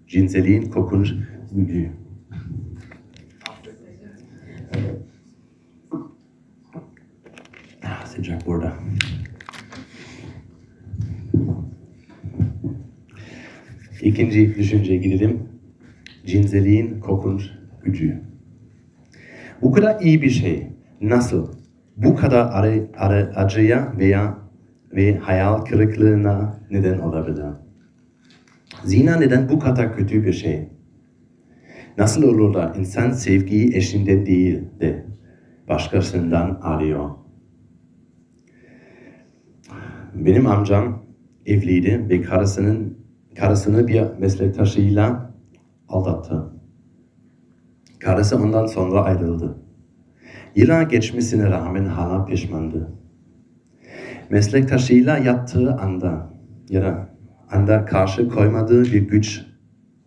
Cinselliğin 0.08 0.62
korkunç 0.62 1.14
gücü. 1.52 1.90
Ah, 7.84 8.06
sıcak 8.06 8.46
burada. 8.46 8.74
İkinci 14.02 14.54
düşünceye 14.54 14.98
gidelim. 14.98 15.53
Cinselliğin 16.24 17.00
korkunç 17.00 17.50
gücü. 17.82 18.20
Bu 19.62 19.72
kadar 19.72 20.00
iyi 20.00 20.22
bir 20.22 20.30
şey 20.30 20.66
nasıl 21.00 21.48
bu 21.96 22.16
kadar 22.16 22.50
arı, 22.52 22.88
arı, 22.96 23.32
acıya 23.36 23.92
veya 23.98 24.38
ve 24.92 25.18
hayal 25.18 25.64
kırıklığına 25.64 26.60
neden 26.70 26.98
olabilir? 26.98 27.46
Zina 28.84 29.16
neden 29.16 29.48
bu 29.48 29.58
kadar 29.58 29.96
kötü 29.96 30.24
bir 30.24 30.32
şey? 30.32 30.68
Nasıl 31.98 32.22
olur 32.22 32.54
da 32.54 32.74
insan 32.78 33.10
sevgiyi 33.10 33.76
eşinden 33.76 34.26
değil 34.26 34.62
de 34.80 35.06
başkasından 35.68 36.58
arıyor? 36.62 37.10
Benim 40.14 40.46
amcam 40.46 41.02
evliydi 41.46 42.06
ve 42.08 42.22
karısının 42.22 42.98
karısını 43.36 43.88
bir 43.88 44.02
meslektaşıyla 44.18 45.23
aldattı. 45.88 46.50
Karısı 48.00 48.36
ondan 48.36 48.66
sonra 48.66 49.02
ayrıldı. 49.02 49.58
Yıllar 50.56 50.82
geçmesine 50.82 51.50
rağmen 51.50 51.84
hala 51.84 52.24
pişmandı. 52.24 52.92
Meslektaşıyla 54.30 55.18
yattığı 55.18 55.74
anda 55.74 56.30
ya 56.68 56.82
da 56.82 57.08
anda 57.50 57.84
karşı 57.84 58.28
koymadığı 58.28 58.84
bir 58.84 59.08
güç 59.08 59.46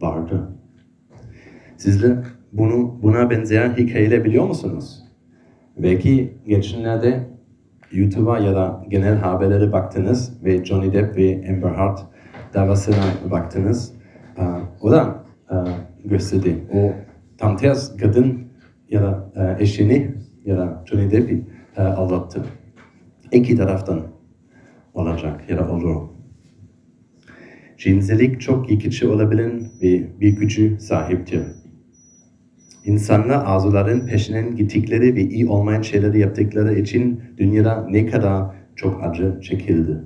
vardı. 0.01 0.49
Sizler 1.77 2.17
bunu, 2.53 2.99
buna 3.01 3.29
benzer 3.29 3.69
hikayeler 3.69 4.23
biliyor 4.25 4.47
musunuz? 4.47 5.03
Belki 5.77 6.37
geçenlerde 6.47 7.29
YouTube'a 7.91 8.39
ya 8.39 8.55
da 8.55 8.85
genel 8.89 9.17
haberlere 9.17 9.71
baktınız 9.71 10.43
ve 10.43 10.65
Johnny 10.65 10.93
Depp 10.93 11.17
ve 11.17 11.45
Amber 11.49 11.71
Heard 11.71 11.97
davasına 12.53 13.31
baktınız. 13.31 13.93
O 14.81 14.91
da 14.91 15.26
gösterdi. 16.05 16.55
O 16.73 16.93
tam 17.37 17.57
ters 17.57 17.97
kadın 17.97 18.41
ya 18.89 19.01
da 19.01 19.31
eşini 19.59 20.15
ya 20.45 20.57
da 20.57 20.83
Johnny 20.85 21.11
Depp'i 21.11 21.45
aldattı. 21.77 22.45
İki 23.31 23.55
taraftan 23.55 24.01
olacak 24.93 25.49
ya 25.49 25.57
da 25.57 25.71
olur. 25.71 26.07
Cinsellik 27.77 28.41
çok 28.41 28.71
yıkıcı 28.71 29.13
olabilen 29.13 29.61
ve 29.81 30.19
bir 30.21 30.35
gücü 30.35 30.79
sahiptir. 30.79 31.41
İnsanlar 32.85 33.43
arzuların 33.45 34.07
peşinden 34.07 34.55
gittikleri 34.55 35.15
ve 35.15 35.21
iyi 35.21 35.47
olmayan 35.47 35.81
şeyleri 35.81 36.19
yaptıkları 36.19 36.79
için 36.79 37.21
dünyada 37.37 37.87
ne 37.89 38.05
kadar 38.05 38.55
çok 38.75 39.03
acı 39.03 39.39
çekildi. 39.41 40.03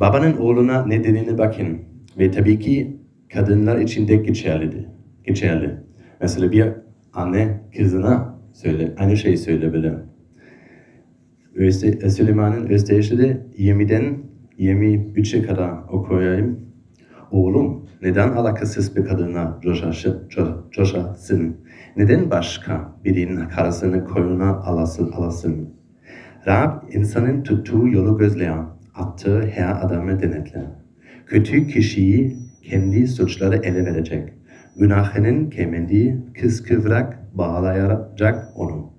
Babanın 0.00 0.36
oğluna 0.36 0.86
ne 0.86 1.04
dediğine 1.04 1.38
bakın 1.38 1.78
ve 2.18 2.30
tabii 2.30 2.58
ki 2.58 2.96
kadınlar 3.34 3.78
için 3.78 4.08
de 4.08 4.16
geçerli. 4.16 4.86
geçerli. 5.24 5.76
Mesela 6.20 6.52
bir 6.52 6.68
anne 7.12 7.60
kızına 7.76 8.38
söyle, 8.52 8.94
aynı 8.98 9.16
şeyi 9.16 9.38
söyleyebilir. 9.38 9.94
Özde, 11.54 12.10
Süleyman'ın 12.10 12.66
özdeyişi 12.66 13.18
de 13.18 13.46
20'den 13.58 14.18
23'e 14.58 15.42
kadar 15.42 15.72
okuyayım. 15.88 16.60
Oğlum 17.30 17.86
neden 18.02 18.28
alakasız 18.28 18.96
bir 18.96 19.04
kadına 19.04 19.60
coşasın? 20.70 21.56
Neden 21.96 22.30
başka 22.30 22.92
birinin 23.04 23.48
karısını 23.48 24.04
koyuna 24.04 24.50
alasın 24.50 25.12
alasın? 25.12 25.74
Rab 26.46 26.92
insanın 26.92 27.42
tuttuğu 27.42 27.88
yolu 27.88 28.18
gözleyen, 28.18 28.66
attığı 28.94 29.42
her 29.46 29.86
adamı 29.86 30.20
denetler. 30.20 30.66
Kötü 31.26 31.66
kişiyi 31.66 32.43
kendi 32.64 33.08
suçları 33.08 33.56
ele 33.56 33.86
verecek. 33.86 34.32
Günahının 34.76 35.50
kemendi 35.50 36.22
kıskıvrak 36.40 37.36
bağlayacak 37.38 38.52
onu. 38.56 38.92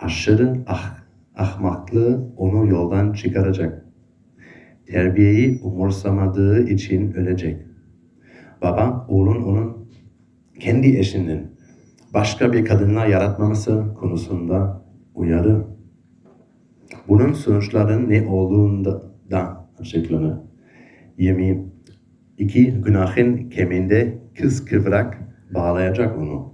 Aşırı 0.00 0.56
ah, 0.66 0.98
ahmaklığı 1.36 2.32
onu 2.36 2.66
yoldan 2.66 3.12
çıkaracak. 3.12 3.86
Terbiyeyi 4.86 5.60
umursamadığı 5.62 6.68
için 6.68 7.12
ölecek. 7.12 7.56
Baba 8.62 9.06
oğlun 9.08 9.42
onun 9.42 9.88
kendi 10.60 10.98
eşinin 10.98 11.46
başka 12.14 12.52
bir 12.52 12.64
kadınla 12.64 13.06
yaratmaması 13.06 13.94
konusunda 14.00 14.84
uyarı. 15.14 15.64
Bunun 17.08 17.32
sonuçlarının 17.32 18.10
ne 18.10 18.28
olduğunda 18.28 19.02
açıklanır. 19.82 20.38
20 21.18 21.71
İki, 22.38 22.70
günahın 22.70 23.50
keminde 23.50 24.18
kız 24.40 24.64
kıvrak 24.64 25.18
bağlayacak 25.54 26.18
onu. 26.18 26.52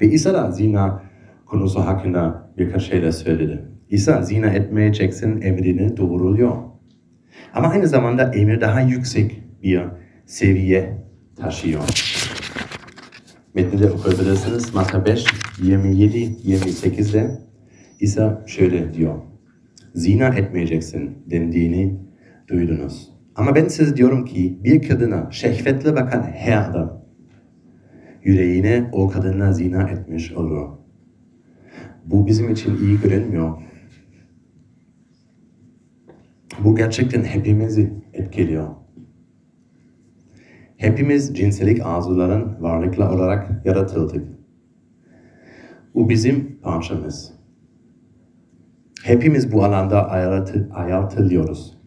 Ve 0.00 0.06
İsa 0.06 0.34
da 0.34 0.50
zina 0.50 1.02
konusu 1.46 1.80
hakkında 1.80 2.52
birkaç 2.58 2.82
şeyler 2.82 3.10
söyledi. 3.10 3.64
İsa 3.90 4.22
zina 4.22 4.46
etmeyeceksin 4.46 5.40
emrini 5.42 5.96
doğruluyor. 5.96 6.56
Ama 7.54 7.68
aynı 7.68 7.86
zamanda 7.86 8.34
emir 8.34 8.60
daha 8.60 8.80
yüksek 8.80 9.42
bir 9.62 9.82
seviye 10.26 10.98
taşıyor. 11.36 11.82
Metni 13.54 13.80
de 13.80 13.90
okuyabilirsiniz. 13.90 14.74
Matta 14.74 15.04
5, 15.04 15.24
27, 15.62 16.18
28'de 16.18 17.38
İsa 18.00 18.44
şöyle 18.46 18.94
diyor. 18.94 19.14
Zina 19.94 20.28
etmeyeceksin 20.28 21.18
dendiğini 21.30 22.00
duydunuz. 22.48 23.17
Ama 23.38 23.54
ben 23.54 23.68
size 23.68 23.96
diyorum 23.96 24.24
ki 24.24 24.58
bir 24.64 24.88
kadına 24.88 25.30
şehvetle 25.30 25.96
bakan 25.96 26.22
her 26.22 26.70
adam 26.70 27.04
yüreğine 28.24 28.90
o 28.92 29.08
kadınla 29.08 29.52
zina 29.52 29.82
etmiş 29.90 30.32
olur. 30.32 30.68
Bu 32.06 32.26
bizim 32.26 32.50
için 32.50 32.76
iyi 32.76 33.00
görünmüyor. 33.00 33.62
Bu 36.64 36.76
gerçekten 36.76 37.22
hepimizi 37.22 37.92
etkiliyor. 38.12 38.68
Hepimiz 40.76 41.36
cinsellik 41.36 41.86
arzuların 41.86 42.62
varlıklar 42.62 43.10
olarak 43.10 43.66
yaratıldık. 43.66 44.28
Bu 45.94 46.08
bizim 46.08 46.60
parçamız. 46.62 47.32
Hepimiz 49.02 49.52
bu 49.52 49.64
alanda 49.64 50.10
ayartı, 50.10 50.68
ayartılıyoruz. 50.74 51.77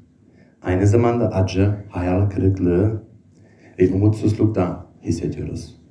Aynı 0.61 0.87
zamanda 0.87 1.31
acı, 1.31 1.75
hayal 1.89 2.29
kırıklığı 2.29 3.03
ve 3.79 3.93
umutsuzluk 3.93 4.55
da 4.55 4.85
hissediyoruz. 5.03 5.81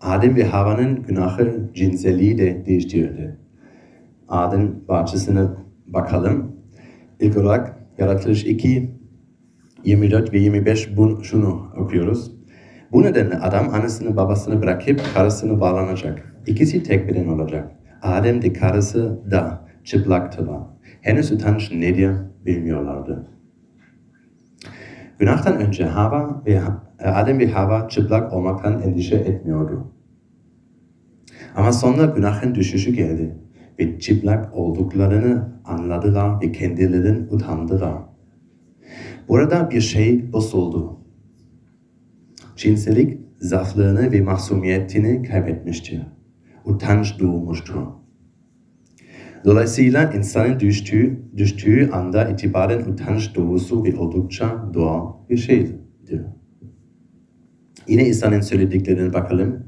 Adem 0.00 0.36
ve 0.36 0.44
Hava'nın 0.44 1.02
günahı 1.02 1.70
cinselliği 1.74 2.38
de 2.38 2.66
değiştirdi. 2.66 3.38
Adem 4.28 4.88
bahçesine 4.88 5.42
bakalım. 5.86 6.56
İlk 7.20 7.36
olarak 7.36 7.76
Yaratılış 7.98 8.44
2, 8.44 8.90
24 9.84 10.32
ve 10.32 10.38
25 10.38 10.96
bunu, 10.96 11.24
şunu 11.24 11.66
okuyoruz. 11.76 12.32
Bu 12.92 13.02
nedenle 13.02 13.34
adam 13.34 13.74
annesini 13.74 14.16
babasını 14.16 14.62
bırakıp 14.62 15.00
karısını 15.14 15.60
bağlanacak. 15.60 16.42
İkisi 16.46 16.82
tek 16.82 17.08
beden 17.08 17.28
olacak. 17.28 17.70
Adem 18.02 18.42
de 18.42 18.52
karısı 18.52 19.20
da 19.30 19.66
çıplaktılar. 19.84 20.60
Henüz 21.00 21.32
utanç 21.32 21.72
nedir 21.72 22.10
bilmiyorlardı. 22.46 23.39
Günahtan 25.20 25.56
önce 25.56 25.84
Hava 25.84 26.42
ve 26.46 26.60
Adem 26.98 27.38
ve 27.38 27.46
Hava 27.46 27.88
çıplak 27.88 28.32
olmaktan 28.32 28.82
endişe 28.82 29.16
etmiyordu. 29.16 29.92
Ama 31.56 31.72
sonra 31.72 32.04
günahın 32.04 32.54
düşüşü 32.54 32.94
geldi 32.94 33.38
ve 33.78 33.98
çıplak 33.98 34.54
olduklarını 34.54 35.60
anladılar 35.64 36.40
ve 36.42 36.52
kendilerini 36.52 37.28
utandılar. 37.30 37.94
Burada 39.28 39.70
bir 39.70 39.80
şey 39.80 40.32
bozuldu. 40.32 40.98
Cinsellik 42.56 43.20
zaflığını 43.38 44.12
ve 44.12 44.20
masumiyetini 44.20 45.22
kaybetmiştir. 45.22 46.02
Utanç 46.64 47.20
doğmuştur. 47.20 47.99
Dolayısıyla 49.44 50.12
insanın 50.12 50.60
düştüğü, 50.60 51.20
düştüğü 51.36 51.90
anda 51.90 52.28
itibaren 52.28 52.80
utanç 52.80 53.34
doğusu 53.34 53.84
ve 53.84 53.96
oldukça 53.96 54.74
doğal 54.74 55.12
bir 55.30 55.36
şeydir. 55.36 55.80
Yine 57.88 58.08
İsa'nın 58.08 58.40
söylediklerine 58.40 59.12
bakalım. 59.12 59.64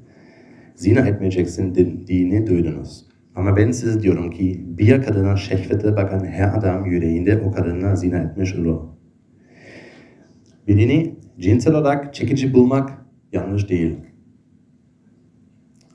Zina 0.75 1.01
etmeyeceksin 1.01 1.75
dediğini 1.75 2.47
duydunuz. 2.47 3.07
Ama 3.35 3.57
ben 3.57 3.71
size 3.71 4.03
diyorum 4.03 4.31
ki 4.31 4.65
bir 4.67 5.03
kadına 5.03 5.37
şehvete 5.37 5.97
bakan 5.97 6.25
her 6.25 6.59
adam 6.59 6.87
yüreğinde 6.87 7.41
o 7.41 7.53
kadına 7.53 7.97
zina 7.97 8.19
etmiş 8.19 8.55
olur. 8.55 8.81
Birini 10.69 11.15
cinsel 11.39 11.75
olarak 11.75 12.15
çekici 12.15 12.55
bulmak 12.55 12.91
yanlış 13.33 13.69
değil. 13.69 13.97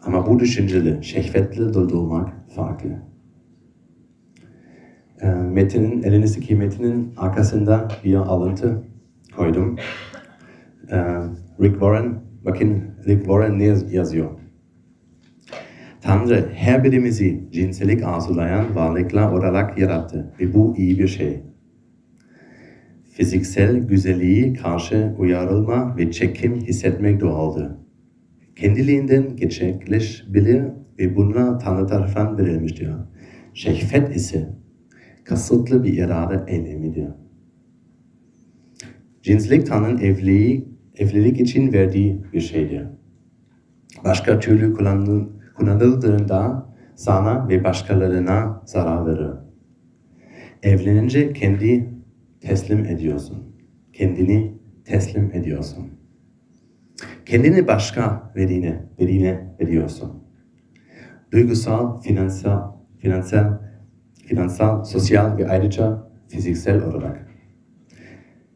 Ama 0.01 0.27
bu 0.27 0.39
düşünceli, 0.39 1.03
şehvetle 1.03 1.73
doldurmak 1.73 2.51
farklı. 2.55 2.89
E, 5.21 5.27
metinin, 5.27 6.03
elinizdeki 6.03 6.55
metinin 6.55 7.13
arkasında 7.17 7.87
bir 8.03 8.15
alıntı 8.15 8.83
koydum. 9.35 9.75
E, 10.91 10.97
Rick 11.61 11.73
Warren, 11.73 12.21
bakın 12.45 12.83
Rick 13.07 13.19
Warren 13.19 13.59
ne 13.59 13.63
yazıyor? 13.91 14.29
Tanrı 16.01 16.49
her 16.53 16.83
birimizi 16.83 17.49
cinsellik 17.51 18.03
arzulayan 18.03 18.75
varlıklar 18.75 19.31
olarak 19.31 19.77
yarattı 19.77 20.33
ve 20.39 20.53
bu 20.53 20.75
iyi 20.77 20.99
bir 20.99 21.07
şey. 21.07 21.43
Fiziksel 23.11 23.77
güzelliği 23.77 24.53
karşı 24.53 25.15
uyarılma 25.17 25.97
ve 25.97 26.11
çekim 26.11 26.55
hissetmek 26.55 27.21
doğaldır. 27.21 27.71
Kendiliğinden 28.55 29.35
gerçekleşebilir 29.35 30.63
ve 30.99 31.15
buna 31.15 31.57
Tanrı 31.57 31.87
tarafından 31.87 32.37
verilmiştir. 32.37 32.89
Şehvet 33.53 34.15
ise 34.15 34.49
kasıtlı 35.27 35.83
bir 35.83 35.93
irade 35.93 36.51
eylemidir. 36.51 37.09
Cinslik 39.21 39.67
Tanrı'nın 39.67 39.97
evliliği, 39.97 40.67
evlilik 40.95 41.41
için 41.41 41.73
verdiği 41.73 42.23
bir 42.33 42.41
şeydir. 42.41 42.87
Başka 44.03 44.39
türlü 44.39 44.73
kullanıldığında 45.53 46.69
sana 46.95 47.47
ve 47.47 47.63
başkalarına 47.63 48.63
zarar 48.65 49.05
verir. 49.05 49.31
Evlenince 50.63 51.33
kendi 51.33 51.89
teslim 52.41 52.85
ediyorsun. 52.85 53.37
Kendini 53.93 54.53
teslim 54.85 55.31
ediyorsun. 55.33 55.87
Kendini 57.25 57.67
başka 57.67 58.31
birine, 58.35 58.89
birine 58.99 59.55
veriyorsun. 59.59 60.23
Duygusal, 61.31 62.01
finansal, 62.01 62.71
finansal, 62.97 63.66
finansal, 64.27 64.83
sosyal 64.83 65.37
ve 65.37 65.49
ayrıca 65.49 66.07
fiziksel 66.27 66.83
olarak. 66.83 67.27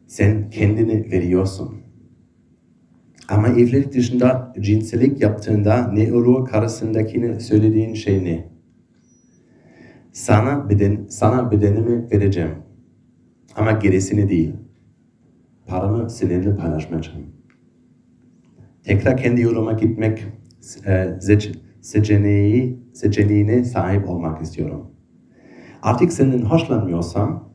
Sen 0.06 0.50
kendini 0.50 1.10
veriyorsun. 1.12 1.74
Ama 3.28 3.48
evlilik 3.48 3.92
dışında 3.92 4.52
cinsellik 4.60 5.20
yaptığında 5.20 5.92
ne 5.92 6.12
olur 6.12 6.48
karısındakine 6.48 7.40
söylediğin 7.40 7.94
şey 7.94 8.24
ne? 8.24 8.52
Sana 10.12 10.70
beden, 10.70 11.06
sana 11.08 11.50
bedenimi 11.50 12.10
vereceğim. 12.10 12.54
Ama 13.56 13.72
gerisini 13.72 14.28
değil. 14.28 14.52
Paramı 15.66 16.10
seninle 16.10 16.56
paylaşmayacağım. 16.56 17.26
Tekrar 18.84 19.16
kendi 19.16 19.40
yoluma 19.40 19.72
gitmek 19.72 20.24
e, 20.86 21.20
seç, 21.20 21.52
seçeneği, 21.80 22.78
seçeneğine 22.94 23.64
sahip 23.64 24.08
olmak 24.08 24.42
istiyorum. 24.42 24.90
Artık 25.82 26.12
senden 26.12 26.42
hoşlanmıyorsam 26.42 27.52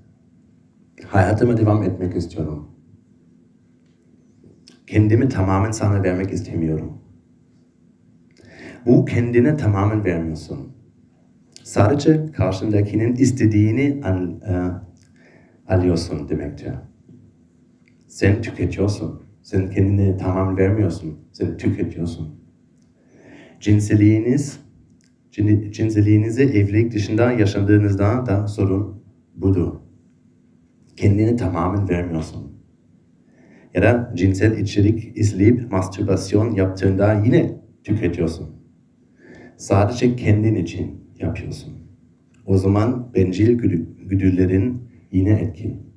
hayatıma 1.07 1.57
devam 1.57 1.83
etmek 1.83 2.15
istiyorum. 2.15 2.71
Kendimi 4.87 5.29
tamamen 5.29 5.71
sana 5.71 6.03
vermek 6.03 6.31
istemiyorum. 6.33 6.97
Bu 8.85 9.05
kendine 9.05 9.57
tamamen 9.57 10.05
vermiyorsun. 10.05 10.71
Sadece 11.63 12.31
karşındakinin 12.31 13.15
istediğini 13.15 14.01
al, 14.05 14.27
e, 14.41 14.71
alıyorsun 15.73 16.29
demektir. 16.29 16.73
Sen 18.07 18.41
tüketiyorsun. 18.41 19.23
Sen 19.41 19.69
kendine 19.69 20.17
tamamen 20.17 20.57
vermiyorsun. 20.57 21.19
Sen 21.31 21.57
tüketiyorsun. 21.57 22.39
Cinseliğiniz, 23.59 24.59
cinseliğinizi 25.71 26.43
evlilik 26.43 26.93
dışında 26.93 27.31
yaşadığınızda 27.31 28.25
da 28.25 28.47
sorun 28.47 29.03
budur. 29.35 29.73
Kendini 30.95 31.35
tamamen 31.35 31.89
vermiyorsun. 31.89 32.51
Ya 33.73 33.83
da 33.83 34.13
cinsel 34.15 34.57
içerik 34.57 35.17
izleyip 35.17 35.71
mastürbasyon 35.71 36.55
yaptığında 36.55 37.13
yine 37.13 37.61
tüketiyorsun. 37.83 38.47
Sadece 39.57 40.15
kendin 40.15 40.55
için 40.55 41.01
yapıyorsun. 41.19 41.73
O 42.45 42.57
zaman 42.57 43.13
bencil 43.13 43.53
güdülerin 44.09 44.81
yine 45.11 45.31
etkin. 45.31 45.87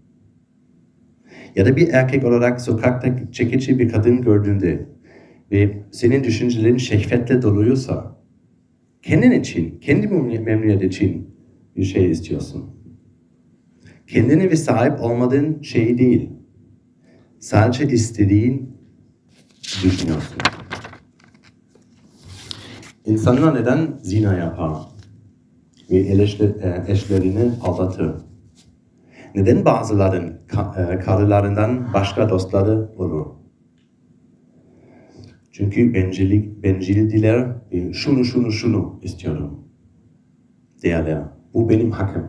Ya 1.56 1.66
da 1.66 1.76
bir 1.76 1.88
erkek 1.88 2.24
olarak 2.24 2.60
sokakta 2.60 3.32
çekici 3.32 3.78
bir 3.78 3.88
kadın 3.88 4.22
gördüğünde 4.22 4.86
ve 5.52 5.82
senin 5.92 6.24
düşüncelerin 6.24 6.76
şehvetle 6.76 7.42
doluysa 7.42 8.19
kendin 9.02 9.30
için, 9.30 9.80
kendi 9.80 10.08
memnuniyet 10.08 10.82
için 10.82 11.34
bir 11.76 11.84
şey 11.84 12.10
istiyorsun. 12.10 12.70
Kendine 14.06 14.50
ve 14.50 14.56
sahip 14.56 15.00
olmadığın 15.00 15.62
şey 15.62 15.98
değil. 15.98 16.30
Sadece 17.38 17.86
istediğin 17.86 18.76
düşünüyorsun. 19.84 20.38
İnsanlar 23.06 23.54
neden 23.54 23.98
zina 24.02 24.34
yapar 24.34 24.72
ve 25.90 25.96
e, 26.62 26.84
eşlerini 26.88 27.52
aldatır? 27.62 28.14
Neden 29.34 29.64
bazıların 29.64 30.40
e, 30.92 30.98
karılarından 30.98 31.94
başka 31.94 32.28
dostları 32.28 32.90
olur? 32.96 33.39
Çünkü 35.60 35.94
bencillik, 35.94 36.62
bencildiler 36.62 37.48
e, 37.70 37.92
şunu 37.92 38.24
şunu 38.24 38.52
şunu 38.52 39.00
istiyorum 39.02 39.64
derler. 40.82 41.22
Bu 41.54 41.68
benim 41.68 41.90
hakkım. 41.90 42.28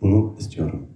Bunu 0.00 0.36
istiyorum. 0.38 0.86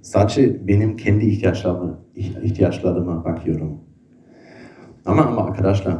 Sadece 0.00 0.68
benim 0.68 0.96
kendi 0.96 1.24
ihtiyaçlarıma, 1.26 2.04
ihtiyaçlarıma 2.16 3.24
bakıyorum. 3.24 3.80
Ama 5.06 5.22
ama 5.22 5.44
arkadaşlar, 5.44 5.98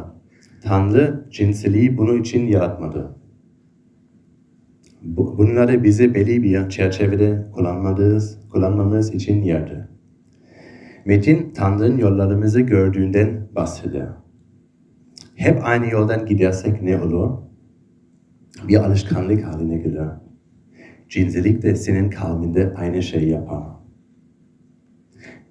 Tanrı 0.63 1.27
cinseliği 1.31 1.97
bunun 1.97 2.21
için 2.21 2.47
yaratmadı. 2.47 3.15
Bunları 5.37 5.83
bize 5.83 6.15
belli 6.15 6.43
bir 6.43 6.69
çerçevede 6.69 7.47
kullanmamız, 7.53 8.49
kullanmamız 8.49 9.13
için 9.13 9.41
yerdi. 9.41 9.87
Metin 11.05 11.53
Tanrı'nın 11.53 11.97
yollarımızı 11.97 12.61
gördüğünden 12.61 13.47
bahseder. 13.55 14.28
Hep 15.39 15.59
aynı 15.63 15.89
yoldan 15.89 16.25
gidersek 16.25 16.81
ne 16.81 17.01
olur? 17.01 17.37
Bir 18.67 18.75
alışkanlık 18.75 19.43
haline 19.45 19.77
gelir. 19.77 20.07
Cinselik 21.09 21.61
de 21.61 21.75
senin 21.75 22.09
kalbinde 22.09 22.73
aynı 22.75 23.03
şeyi 23.03 23.29
yapar. 23.29 23.63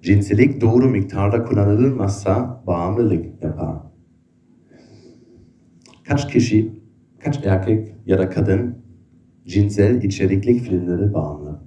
Cinselik 0.01 0.61
doğru 0.61 0.89
miktarda 0.89 1.43
kullanılmazsa 1.43 2.63
bağımlılık 2.67 3.43
yapar. 3.43 3.77
Kaç 6.07 6.33
kişi, 6.33 6.71
kaç 7.19 7.45
erkek 7.45 7.95
ya 8.05 8.19
da 8.19 8.29
kadın 8.29 8.77
cinsel 9.45 10.03
içerikli 10.03 10.59
filmleri 10.59 11.13
bağımlı? 11.13 11.61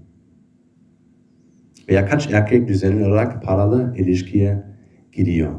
Veya 1.88 2.06
kaç 2.06 2.30
erkek 2.32 2.68
düzenli 2.68 3.04
olarak 3.04 3.42
paralı 3.42 3.94
ilişkiye 3.96 4.64
gidiyor? 5.12 5.52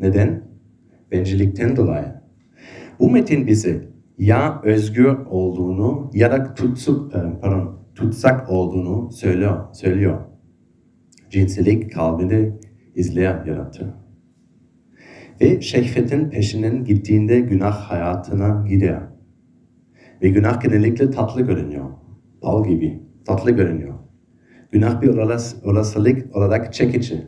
Neden? 0.00 0.49
Bencillikten 1.12 1.76
dolayı. 1.76 2.20
Bu 3.00 3.10
metin 3.10 3.46
bize 3.46 3.88
ya 4.18 4.60
özgür 4.64 5.18
olduğunu 5.30 6.10
ya 6.14 6.32
da 6.32 6.54
tutsuk, 6.54 7.14
e, 7.14 7.18
pardon, 7.40 7.80
tutsak 7.94 8.50
olduğunu 8.50 9.12
söylüyor. 9.12 9.64
söylüyor. 9.72 10.20
Cinsellik 11.30 11.92
kalbinde 11.92 12.60
izleyen 12.94 13.44
yarattı. 13.46 13.94
Ve 15.40 15.60
şehvetin 15.60 16.30
peşinden 16.30 16.84
gittiğinde 16.84 17.40
günah 17.40 17.72
hayatına 17.72 18.66
gider. 18.68 19.02
Ve 20.22 20.28
günah 20.28 20.60
genellikle 20.60 21.10
tatlı 21.10 21.42
görünüyor. 21.42 21.90
Bal 22.42 22.68
gibi 22.68 23.02
tatlı 23.26 23.50
görünüyor. 23.50 23.94
Günah 24.72 25.02
bir 25.02 25.08
olasılık 25.64 26.36
olarak 26.36 26.74
çekici. 26.74 27.26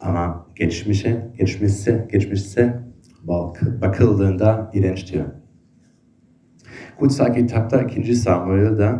Ama 0.00 0.46
geçmişe, 0.56 1.30
geçmişse, 1.38 2.08
geçmişse 2.12 2.80
bakıldığında 3.82 4.70
iğrençtir. 4.74 5.22
Kutsal 6.98 7.34
kitapta 7.34 7.82
2. 7.82 8.14
Samuel'de 8.14 8.92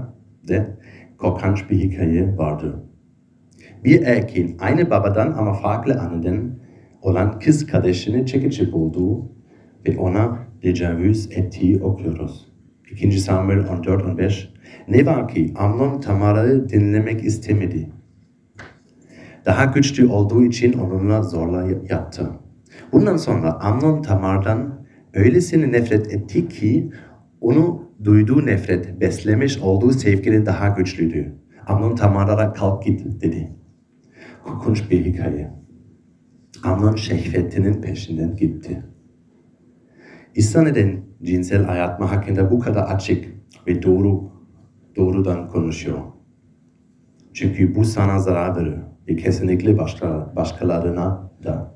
de 0.49 0.77
korkunç 1.19 1.71
bir 1.71 1.79
hikaye 1.79 2.37
vardı. 2.37 2.85
Bir 3.85 4.03
erkeğin 4.03 4.57
aynı 4.61 4.91
babadan 4.91 5.33
ama 5.33 5.53
farklı 5.53 6.01
anneden 6.01 6.59
olan 7.03 7.39
kız 7.39 7.67
kardeşini 7.67 8.27
çekici 8.27 8.73
bulduğu 8.73 9.33
ve 9.89 9.99
ona 9.99 10.39
tecavüz 10.63 11.33
ettiği 11.33 11.83
okuyoruz. 11.83 12.53
2. 12.91 13.13
Samuel 13.13 13.59
14-15 13.59 14.49
Ne 14.89 15.07
var 15.07 15.29
ki 15.29 15.55
Amnon 15.57 16.01
Tamara'yı 16.01 16.69
dinlemek 16.69 17.25
istemedi. 17.25 17.89
Daha 19.47 19.65
güçlü 19.65 20.07
olduğu 20.07 20.45
için 20.45 20.73
onunla 20.73 21.23
zorla 21.23 21.69
yattı. 21.91 22.31
Bundan 22.93 23.17
sonra 23.17 23.53
Amnon 23.53 24.03
Tamar'dan 24.03 24.87
öylesine 25.15 25.73
nefret 25.73 26.13
etti 26.13 26.49
ki 26.49 26.91
onu 27.41 27.91
duyduğu 28.05 28.47
nefret 28.47 29.01
beslemiş 29.01 29.59
olduğu 29.59 29.93
sevgili 29.93 30.47
daha 30.47 30.69
güçlüydü. 30.69 31.35
Amnon 31.67 31.97
Tamar'a 31.97 32.53
kalk 32.53 32.85
git 32.85 33.23
dedi. 33.23 33.53
Korkunç 34.45 34.91
bir 34.91 35.05
hikaye. 35.05 35.51
Amnon 36.65 36.97
şehvetinin 36.97 37.83
peşinden 37.83 38.37
gitti. 38.37 38.83
İsa 40.35 40.63
neden 40.63 41.01
cinsel 41.23 41.65
hayatma 41.65 42.11
hakkında 42.11 42.51
bu 42.51 42.61
kadar 42.61 42.83
açık 42.83 43.29
ve 43.67 43.83
doğru 43.83 44.33
doğrudan 44.97 45.49
konuşuyor? 45.49 45.99
Çünkü 47.33 47.75
bu 47.75 47.85
sana 47.85 48.19
zarar 48.19 48.57
verir 48.57 48.90
ve 49.11 49.17
kesinlikle 49.17 49.79
başka, 49.79 50.33
başkalarına 50.37 51.31
da. 51.45 51.75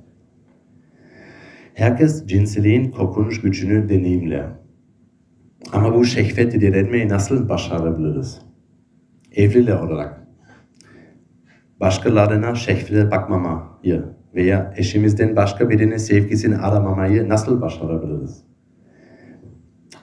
Herkes 1.74 2.26
cinseliğin 2.26 2.90
korkunç 2.90 3.40
gücünü 3.40 3.88
deneyimler. 3.88 4.46
Ama 5.72 5.94
bu 5.94 6.04
şehveti 6.04 6.60
direnmeyi 6.60 7.08
nasıl 7.08 7.48
başarabiliriz? 7.48 8.42
Evliler 9.32 9.76
olarak. 9.76 10.26
Başkalarına 11.80 12.54
şehvete 12.54 13.10
bakmamayı 13.10 14.04
veya 14.34 14.74
eşimizden 14.76 15.36
başka 15.36 15.70
birinin 15.70 15.96
sevgisini 15.96 16.56
aramamayı 16.56 17.28
nasıl 17.28 17.60
başarabiliriz? 17.60 18.44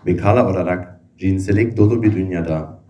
Bekala 0.05 0.51
olarak 0.51 1.01
cinselik 1.17 1.77
dolu 1.77 2.03
bir 2.03 2.13
dünyada 2.13 2.80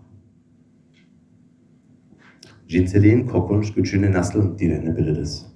cinseliğin 2.72 3.26
korkunç 3.26 3.74
gücüne 3.74 4.12
nasıl 4.12 4.58
direnebiliriz? 4.58 5.46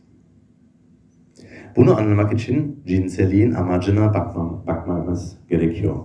Bunu 1.77 1.97
anlamak 1.99 2.33
için 2.33 2.83
cinseliğin 2.87 3.53
amacına 3.53 4.15
bakmam, 4.15 4.67
bakmamız 4.67 5.39
gerekiyor. 5.49 5.97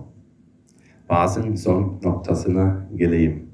Bazı 1.08 1.56
son 1.56 2.00
noktasına 2.02 2.88
geleyim. 2.96 3.46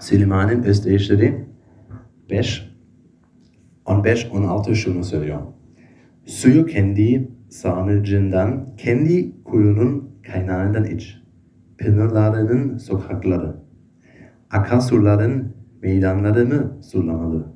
Süleyman'ın 0.00 0.62
özdeyişleri 0.62 1.44
5, 2.30 2.74
15-16 3.86 4.74
şunu 4.74 5.04
söylüyor. 5.04 5.42
Suyu 6.26 6.66
kendi 6.66 7.37
sarnıcından, 7.48 8.76
kendi 8.76 9.42
kuyunun 9.44 10.10
kaynağından 10.26 10.84
iç. 10.84 11.18
Pınarlarının 11.78 12.78
sokakları, 12.78 13.56
akarsuların 14.50 15.54
meydanlarımı 15.82 16.78
sulamalı. 16.82 17.46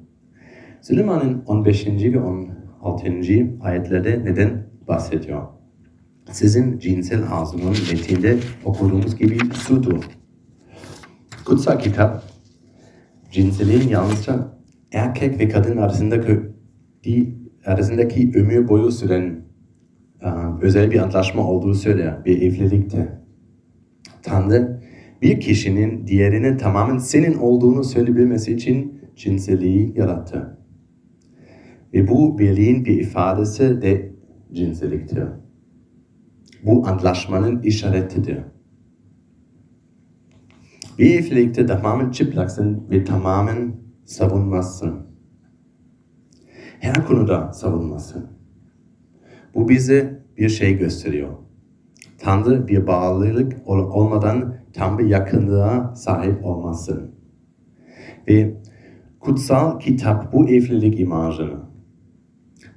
Süleyman'ın 0.81 1.43
15. 1.47 1.87
ve 1.87 2.21
16. 2.21 3.13
ayetlerde 3.61 4.25
neden 4.25 4.67
bahsediyor? 4.89 5.43
Sizin 6.31 6.79
cinsel 6.79 7.23
arzunun 7.33 7.71
metinde 7.93 8.39
okuduğumuz 8.65 9.17
gibi 9.17 9.39
sudur. 9.55 10.05
Kutsal 11.45 11.79
kitap, 11.79 12.23
cinseliğin 13.31 13.89
yalnızca 13.89 14.59
erkek 14.93 15.41
ve 15.41 15.49
kadın 15.49 15.77
arasındaki, 15.77 16.41
arasındaki 17.67 18.33
ömür 18.35 18.69
boyu 18.69 18.91
süren 18.91 19.52
özel 20.63 20.91
bir 20.91 20.99
antlaşma 20.99 21.51
olduğu 21.51 21.75
söyler 21.75 22.25
bir 22.25 22.43
evlilikte. 22.43 23.19
Tanrı 24.23 24.83
bir 25.23 25.41
kişinin 25.41 26.07
diğerinin 26.07 26.57
tamamen 26.57 26.99
senin 26.99 27.35
olduğunu 27.35 27.85
söyleyebilmesi 27.85 28.53
için 28.55 29.01
cinselliği 29.17 29.99
yarattı. 29.99 30.59
Ve 31.95 32.09
bu 32.09 32.39
birliğin 32.39 32.85
bir 32.85 33.01
ifadesi 33.01 33.83
de 33.83 34.13
cinselliktir. 34.53 35.25
Bu 36.65 36.87
antlaşmanın 36.87 37.63
işaretidir. 37.63 38.39
Bir 40.99 41.21
evlilikte 41.21 41.67
tamamen 41.67 42.11
çıplaksın 42.11 42.87
ve 42.91 43.05
tamamen 43.05 43.77
savunmazsın. 44.05 45.07
Her 46.81 47.07
konuda 47.07 47.53
savunmasın. 47.53 48.42
Bu 49.55 49.69
bize 49.69 50.23
bir 50.39 50.49
şey 50.49 50.79
gösteriyor. 50.79 51.33
Tanrı 52.19 52.69
bir 52.69 52.87
bağlılık 52.87 53.69
olmadan 53.69 54.55
tam 54.73 54.99
bir 54.99 55.07
yakınlığa 55.07 55.95
sahip 55.95 56.45
olmasın. 56.45 57.11
Ve 58.29 58.55
kutsal 59.21 59.79
kitap 59.79 60.33
bu 60.33 60.49
evlilik 60.49 61.01
imajını 61.01 61.73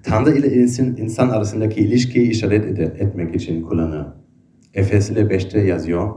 Tanrı 0.05 0.37
ile 0.37 0.53
insan, 0.53 0.97
insan 0.97 1.29
arasındaki 1.29 1.81
ilişkiyi 1.81 2.29
işaret 2.29 2.79
etmek 2.79 3.35
için 3.35 3.61
kullanır. 3.61 4.07
Efesli 4.73 5.19
5'te 5.19 5.59
yazıyor. 5.59 6.15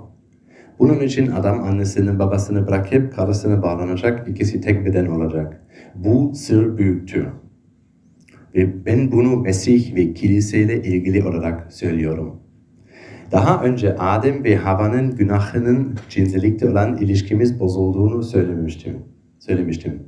Bunun 0.79 1.01
için 1.01 1.31
adam 1.31 1.63
annesinin 1.63 2.19
babasını 2.19 2.67
bırakıp 2.67 3.15
karısını 3.15 3.63
bağlanacak, 3.63 4.29
ikisi 4.29 4.61
tek 4.61 4.87
beden 4.87 5.07
olacak. 5.07 5.63
Bu 5.95 6.33
sır 6.35 6.79
büyüktür. 6.79 7.27
Ve 8.59 8.87
ben 8.87 9.13
bunu 9.13 9.37
Mesih 9.37 9.95
ve 9.95 10.15
kiliseyle 10.15 10.83
ilgili 10.83 11.25
olarak 11.25 11.73
söylüyorum. 11.73 12.41
Daha 13.33 13.63
önce 13.63 13.97
Adem 13.97 14.45
ve 14.45 14.57
Hava'nın 14.57 15.17
günahının 15.17 15.99
cinsellikte 16.09 16.71
olan 16.71 16.97
ilişkimiz 16.97 17.61
bozulduğunu 17.61 18.23
söylemiştim. 18.23 18.99
söylemiştim. 19.39 20.03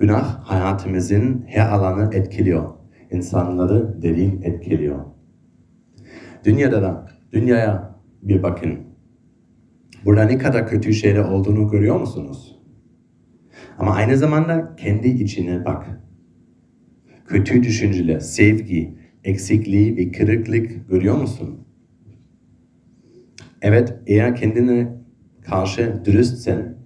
Günah 0.00 0.40
hayatımızın 0.44 1.44
her 1.46 1.68
alanı 1.68 2.14
etkiliyor. 2.14 2.64
İnsanları 3.10 4.02
derin 4.02 4.42
etkiliyor. 4.42 4.98
Dünyada 6.44 6.82
da, 6.82 7.06
dünyaya 7.32 7.96
bir 8.22 8.42
bakın. 8.42 8.78
Burada 10.04 10.24
ne 10.24 10.38
kadar 10.38 10.68
kötü 10.68 10.92
şeyler 10.94 11.24
olduğunu 11.24 11.70
görüyor 11.70 12.00
musunuz? 12.00 12.62
Ama 13.78 13.94
aynı 13.94 14.16
zamanda 14.16 14.76
kendi 14.76 15.08
içine 15.08 15.64
bak 15.64 16.05
kötü 17.28 17.62
düşünceler, 17.62 18.20
sevgi, 18.20 18.94
eksikliği 19.24 19.96
ve 19.96 20.12
kırıklık 20.12 20.88
görüyor 20.88 21.16
musun? 21.16 21.60
Evet, 23.62 23.94
eğer 24.06 24.36
kendine 24.36 24.88
karşı 25.42 26.02
dürüstsen, 26.04 26.76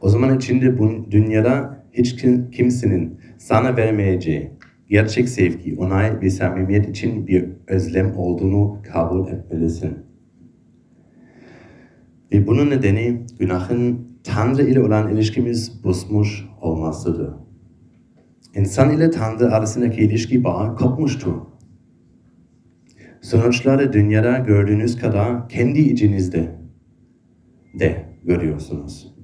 o 0.00 0.08
zaman 0.08 0.36
içinde 0.36 0.78
bu 0.78 1.10
dünyada 1.10 1.84
hiç 1.92 2.16
kimsenin 2.52 3.20
sana 3.38 3.76
vermeyeceği 3.76 4.50
gerçek 4.88 5.28
sevgi, 5.28 5.76
onay 5.76 6.20
ve 6.20 6.30
samimiyet 6.30 6.88
için 6.88 7.26
bir 7.26 7.48
özlem 7.66 8.16
olduğunu 8.16 8.82
kabul 8.92 9.28
etmelisin. 9.28 9.98
Ve 12.32 12.46
bunun 12.46 12.70
nedeni 12.70 13.22
günahın 13.38 14.08
Tanrı 14.24 14.62
ile 14.62 14.80
olan 14.80 15.14
ilişkimiz 15.14 15.84
bozmuş 15.84 16.44
olmasıdır. 16.60 17.43
İnsan 18.56 18.90
ile 18.90 19.10
Tanrı 19.10 19.52
arasındaki 19.52 20.00
ilişki 20.00 20.44
bağı 20.44 20.76
kopmuştur. 20.76 21.34
Sonuçları 23.20 23.92
dünyada 23.92 24.38
gördüğünüz 24.38 24.98
kadar 24.98 25.48
kendi 25.48 25.80
içinizde 25.80 26.58
de 27.78 28.04
görüyorsunuz. 28.24 29.14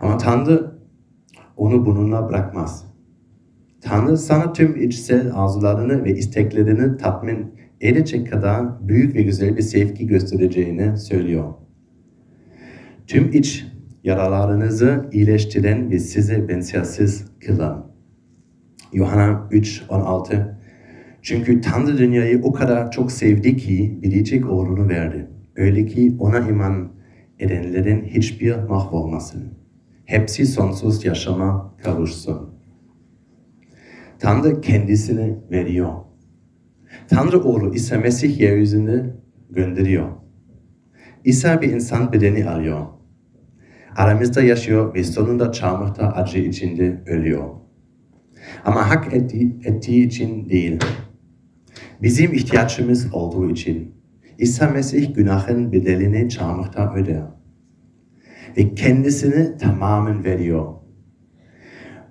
Ama 0.00 0.18
Tanrı 0.18 0.78
onu 1.56 1.86
bununla 1.86 2.28
bırakmaz. 2.28 2.86
Tanrı 3.80 4.16
sana 4.16 4.52
tüm 4.52 4.82
içsel 4.82 5.30
arzularını 5.34 6.04
ve 6.04 6.16
isteklerini 6.16 6.96
tatmin 6.96 7.54
edecek 7.80 8.30
kadar 8.30 8.88
büyük 8.88 9.14
ve 9.14 9.22
güzel 9.22 9.56
bir 9.56 9.62
sevgi 9.62 10.06
göstereceğini 10.06 10.98
söylüyor. 10.98 11.54
Tüm 13.06 13.32
iç 13.32 13.66
yaralarınızı 14.06 15.08
iyileştiren 15.12 15.90
ve 15.90 15.98
sizi 15.98 16.48
benzersiz 16.48 17.24
kılan. 17.46 17.86
Yuhanna 18.92 19.48
3, 19.50 19.84
16 19.88 20.58
Çünkü 21.22 21.60
Tanrı 21.60 21.98
dünyayı 21.98 22.42
o 22.42 22.52
kadar 22.52 22.90
çok 22.90 23.12
sevdi 23.12 23.56
ki 23.56 23.98
biricik 24.02 24.50
oğlunu 24.50 24.88
verdi. 24.88 25.30
Öyle 25.56 25.86
ki 25.86 26.16
ona 26.18 26.38
iman 26.38 26.92
edenlerin 27.38 28.04
hiçbir 28.04 28.56
mahvolmasın. 28.56 29.42
Hepsi 30.04 30.46
sonsuz 30.46 31.04
yaşama 31.04 31.74
kavuşsun. 31.84 32.50
Tanrı 34.18 34.60
kendisini 34.60 35.34
veriyor. 35.50 35.92
Tanrı 37.08 37.44
oğlu 37.44 37.74
İsa 37.74 37.98
Mesih 37.98 38.40
yeryüzüne 38.40 39.14
gönderiyor. 39.50 40.08
İsa 41.24 41.62
bir 41.62 41.72
insan 41.72 42.12
bedeni 42.12 42.48
alıyor 42.48 42.95
aramızda 43.96 44.42
yaşıyor 44.42 44.94
ve 44.94 45.04
sonunda 45.04 45.52
çarmıhta 45.52 46.12
acı 46.12 46.38
içinde 46.38 47.02
ölüyor. 47.06 47.50
Ama 48.64 48.90
hak 48.90 49.14
ettiği, 49.14 49.56
ettiği 49.64 50.06
için 50.06 50.48
değil. 50.48 50.80
Bizim 52.02 52.32
ihtiyacımız 52.32 53.14
olduğu 53.14 53.50
için. 53.50 53.94
İsa 54.38 54.70
Mesih 54.70 55.14
günahın 55.14 55.72
bedelini 55.72 56.28
çarmıhta 56.28 56.94
öder. 56.94 57.22
Ve 58.56 58.74
kendisini 58.74 59.56
tamamen 59.58 60.24
veriyor. 60.24 60.74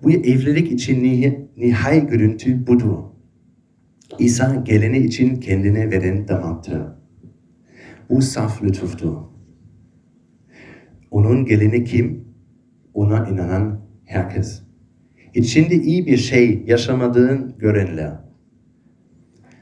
Bu 0.04 0.12
evlilik 0.12 0.72
için 0.72 1.04
nihai 1.58 2.08
görüntü 2.08 2.68
budur. 2.68 2.98
İsa 4.20 4.56
geleni 4.56 4.98
için 4.98 5.36
kendini 5.36 5.92
veren 5.92 6.28
damattır. 6.28 6.82
Bu 8.10 8.22
saf 8.22 8.64
lütuftur. 8.64 9.35
Onun 11.16 11.46
gelini 11.46 11.84
kim? 11.84 12.26
Ona 12.94 13.28
inanan 13.28 13.82
herkes. 14.06 14.64
İçinde 15.34 15.76
iyi 15.76 16.06
bir 16.06 16.18
şey 16.18 16.64
yaşamadığın 16.68 17.56
görenler. 17.58 18.12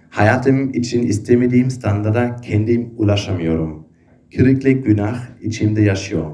Hayatım 0.10 0.74
için 0.74 1.04
istemediğim 1.04 1.70
standarda 1.70 2.36
kendim 2.36 2.94
ulaşamıyorum. 2.98 3.88
Kırıklık 4.36 4.86
günah 4.86 5.42
içimde 5.42 5.82
yaşıyor. 5.82 6.32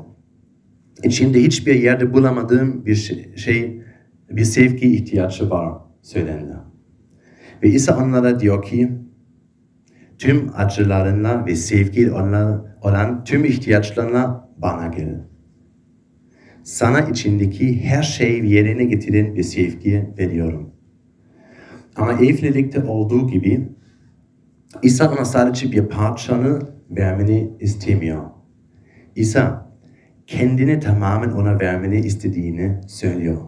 İçimde 1.04 1.44
hiçbir 1.44 1.76
yerde 1.76 2.14
bulamadığım 2.14 2.86
bir 2.86 2.96
şey, 2.96 3.36
şey 3.36 3.82
bir 4.30 4.44
sevgi 4.44 4.94
ihtiyacı 4.94 5.50
var 5.50 5.74
söylenir. 6.02 6.58
Ve 7.64 7.70
İsa 7.70 8.04
onlara 8.04 8.40
diyor 8.40 8.64
ki, 8.64 8.92
tüm 10.18 10.50
acılarınla 10.56 11.46
ve 11.46 11.56
sevgi 11.56 12.12
olan 12.82 13.24
tüm 13.24 13.46
ihtiyaçlarına 13.46 14.50
bana 14.58 14.88
gel. 14.88 15.22
Sana 16.64 17.02
içindeki 17.02 17.84
her 17.84 18.04
şeyi 18.04 18.54
yerine 18.54 18.84
getiren 18.84 19.36
bir 19.36 19.44
sevgi 19.44 20.14
veriyorum. 20.18 20.74
Ama 21.96 22.14
evlilikte 22.14 22.84
olduğu 22.84 23.28
gibi 23.28 23.70
İsa 24.84 25.12
ona 25.12 25.26
sadece 25.26 25.72
bir 25.72 25.86
parçanı 25.86 26.60
vermeni 26.90 27.52
istemiyor. 27.60 28.24
İsa 29.16 29.72
kendini 30.28 30.80
tamamen 30.80 31.32
ona 31.32 31.60
vermeni 31.60 32.00
istediğini 32.00 32.82
söylüyor. 32.88 33.42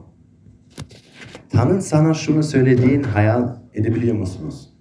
Tanrı 1.50 1.82
sana 1.82 2.14
şunu 2.14 2.44
söylediğin 2.44 3.04
hayal 3.04 3.56
edebiliyor 3.74 4.16
musunuz? 4.16 4.74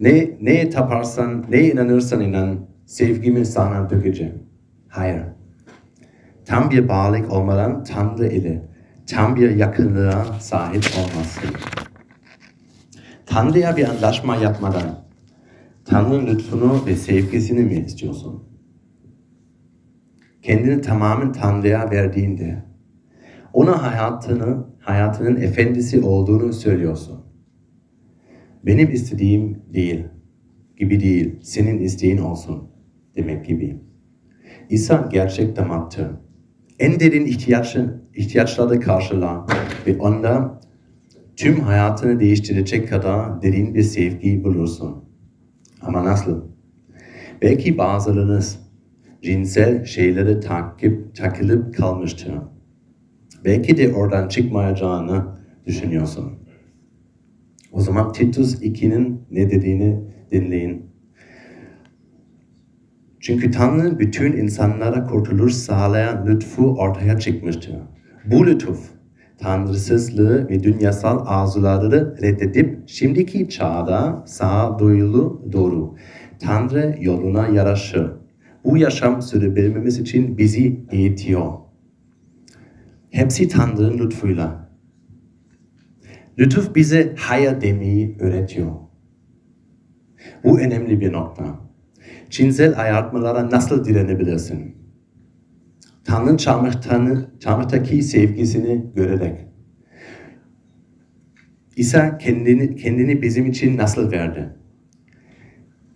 Ne, 0.00 0.30
neye 0.40 0.70
taparsan, 0.70 1.44
neye 1.50 1.72
inanırsan 1.72 2.20
inan, 2.20 2.65
sevgimi 2.86 3.46
sana 3.46 3.90
dökeceğim. 3.90 4.42
Hayır. 4.88 5.22
Tam 6.44 6.70
bir 6.70 6.88
bağlılık 6.88 7.32
olmadan 7.32 7.84
Tanrı 7.84 8.26
ile 8.26 8.68
tam 9.06 9.36
bir 9.36 9.50
yakınlığa 9.50 10.24
sahip 10.24 10.84
olmazsın. 10.98 11.50
Tanrı'ya 13.26 13.76
bir 13.76 13.88
anlaşma 13.88 14.36
yapmadan 14.36 15.06
Tanrı'nın 15.84 16.26
lütfunu 16.26 16.86
ve 16.86 16.96
sevgisini 16.96 17.62
mi 17.62 17.74
istiyorsun? 17.74 18.46
kendini 20.46 20.80
tamamen 20.80 21.32
Tanrı'ya 21.32 21.90
verdiğinde 21.90 22.64
ona 23.52 23.82
hayatını, 23.82 24.66
hayatının 24.80 25.36
efendisi 25.36 26.00
olduğunu 26.00 26.52
söylüyorsun. 26.52 27.20
Benim 28.66 28.92
istediğim 28.92 29.62
değil, 29.74 30.06
gibi 30.76 31.00
değil, 31.00 31.40
senin 31.42 31.78
isteğin 31.78 32.18
olsun 32.18 32.68
demek 33.16 33.46
gibi. 33.46 33.80
İsa 34.70 35.08
gerçek 35.12 35.56
damattır. 35.56 36.06
En 36.78 37.00
derin 37.00 37.26
ihtiyaçı, 37.26 38.02
ihtiyaçları 38.14 38.80
karşılar 38.80 39.40
ve 39.86 39.98
onda 39.98 40.60
tüm 41.36 41.60
hayatını 41.60 42.20
değiştirecek 42.20 42.88
kadar 42.88 43.42
derin 43.42 43.74
bir 43.74 43.82
sevgi 43.82 44.44
bulursun. 44.44 45.04
Ama 45.82 46.04
nasıl? 46.04 46.44
Belki 47.42 47.78
bazılarınız 47.78 48.58
cinsel 49.22 49.84
şeylere 49.84 50.40
takip, 50.40 51.14
takılıp 51.14 51.74
kalmıştır. 51.74 52.34
Belki 53.44 53.76
de 53.76 53.94
oradan 53.94 54.28
çıkmayacağını 54.28 55.24
düşünüyorsun. 55.66 56.32
O 57.72 57.80
zaman 57.80 58.12
Titus 58.12 58.62
2'nin 58.62 59.20
ne 59.30 59.50
dediğini 59.50 60.00
dinleyin. 60.30 60.86
Çünkü 63.20 63.50
Tanrı 63.50 63.98
bütün 63.98 64.32
insanlara 64.32 65.04
kurtuluş 65.04 65.54
sağlayan 65.54 66.26
lütfu 66.26 66.74
ortaya 66.74 67.18
çıkmıştır. 67.18 67.76
Bu 68.24 68.46
lütuf, 68.46 68.90
tanrısızlığı 69.38 70.48
ve 70.48 70.62
dünyasal 70.62 71.24
arzuları 71.26 72.16
reddedip 72.22 72.88
şimdiki 72.88 73.48
çağda 73.48 74.24
sağduyulu 74.26 75.48
doğru, 75.52 75.94
Tanrı 76.38 76.96
yoluna 77.00 77.48
yaraşır. 77.48 78.12
Bu 78.64 78.76
yaşam 78.76 79.22
sürebilmemiz 79.22 79.98
için 79.98 80.38
bizi 80.38 80.80
eğitiyor. 80.90 81.52
Hepsi 83.10 83.48
Tanrı'nın 83.48 83.98
lütfuyla. 83.98 84.70
Lütuf 86.38 86.74
bize 86.74 87.14
hayır 87.18 87.60
demeyi 87.60 88.16
öğretiyor. 88.20 88.72
Bu 90.44 90.60
önemli 90.60 91.00
bir 91.00 91.12
nokta. 91.12 91.65
Cinsel 92.30 92.80
ayartmalara 92.80 93.50
nasıl 93.50 93.84
direnebilirsin? 93.84 94.76
Tanrı'nın 96.04 96.36
çarmıhtaki 97.40 98.02
sevgisini 98.02 98.86
görerek. 98.94 99.46
İsa 101.76 102.18
kendini, 102.18 102.76
kendini 102.76 103.22
bizim 103.22 103.46
için 103.46 103.76
nasıl 103.76 104.10
verdi? 104.10 104.56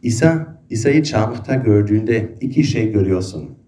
İsa, 0.02 0.62
İsa'yı 0.70 1.02
çarmıhta 1.02 1.54
gördüğünde 1.54 2.34
iki 2.40 2.64
şey 2.64 2.92
görüyorsun. 2.92 3.58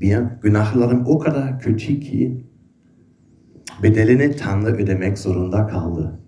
Bir, 0.00 0.18
günahlarım 0.42 1.06
o 1.06 1.18
kadar 1.18 1.60
kötü 1.60 2.00
ki 2.00 2.44
bedelini 3.82 4.36
Tanrı 4.36 4.74
ödemek 4.74 5.18
zorunda 5.18 5.66
kaldı. 5.66 6.20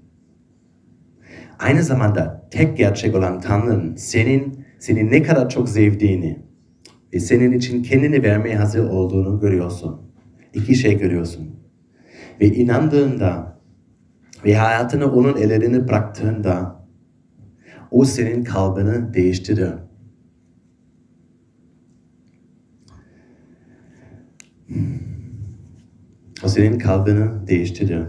Aynı 1.58 1.82
zamanda 1.82 2.48
tek 2.50 2.76
gerçek 2.76 3.14
olan 3.14 3.40
Tanrı'nın 3.40 3.96
senin, 3.96 4.59
seni 4.80 5.10
ne 5.10 5.22
kadar 5.22 5.48
çok 5.48 5.68
sevdiğini 5.68 6.38
ve 7.14 7.20
senin 7.20 7.52
için 7.52 7.82
kendini 7.82 8.22
vermeye 8.22 8.56
hazır 8.56 8.84
olduğunu 8.84 9.40
görüyorsun. 9.40 10.00
İki 10.54 10.74
şey 10.74 10.98
görüyorsun. 10.98 11.60
Ve 12.40 12.46
inandığında 12.46 13.60
ve 14.44 14.54
hayatını 14.54 15.12
onun 15.12 15.36
ellerine 15.36 15.88
bıraktığında 15.88 16.86
o 17.90 18.04
senin 18.04 18.44
kalbini 18.44 19.14
değiştirir. 19.14 19.74
O 26.44 26.48
senin 26.48 26.78
kalbini 26.78 27.46
değiştirir. 27.46 28.04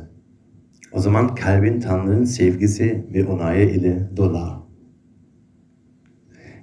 O 0.92 1.00
zaman 1.00 1.36
kalbin 1.36 1.80
Tanrı'nın 1.80 2.24
sevgisi 2.24 3.06
ve 3.14 3.26
onayı 3.26 3.70
ile 3.70 4.10
dolar. 4.18 4.61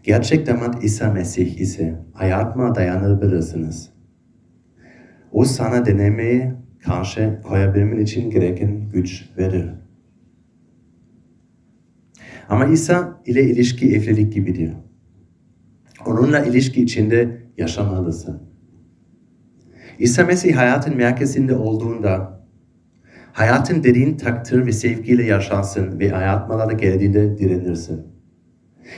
Gerçek 0.08 0.46
damat 0.46 0.84
İsa 0.84 1.12
Mesih 1.12 1.60
ise 1.60 2.00
hayatıma 2.12 2.74
dayanabilirsiniz. 2.74 3.90
O 5.32 5.44
sana 5.44 5.86
denemeye 5.86 6.54
karşı 6.84 7.40
koyabilmen 7.42 7.98
için 7.98 8.30
gereken 8.30 8.88
güç 8.92 9.30
verir. 9.38 9.70
Ama 12.48 12.66
İsa 12.66 13.22
ile 13.26 13.44
ilişki 13.44 13.94
evlilik 13.96 14.32
gibidir. 14.32 14.72
Onunla 16.06 16.40
ilişki 16.40 16.82
içinde 16.82 17.42
yaşamalısın. 17.56 18.42
İsa 19.98 20.24
Mesih 20.24 20.56
hayatın 20.56 20.96
merkezinde 20.96 21.54
olduğunda 21.54 22.42
hayatın 23.32 23.84
derin 23.84 24.16
takdir 24.16 24.66
ve 24.66 24.72
sevgiyle 24.72 25.24
yaşarsın 25.24 26.00
ve 26.00 26.08
hayatmalara 26.08 26.72
geldiğinde 26.72 27.38
direnirsin. 27.38 28.07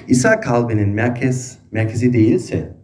İsa 0.08 0.40
kalbinin 0.40 0.88
merkez, 0.88 1.58
merkezi 1.70 2.12
değilse 2.12 2.76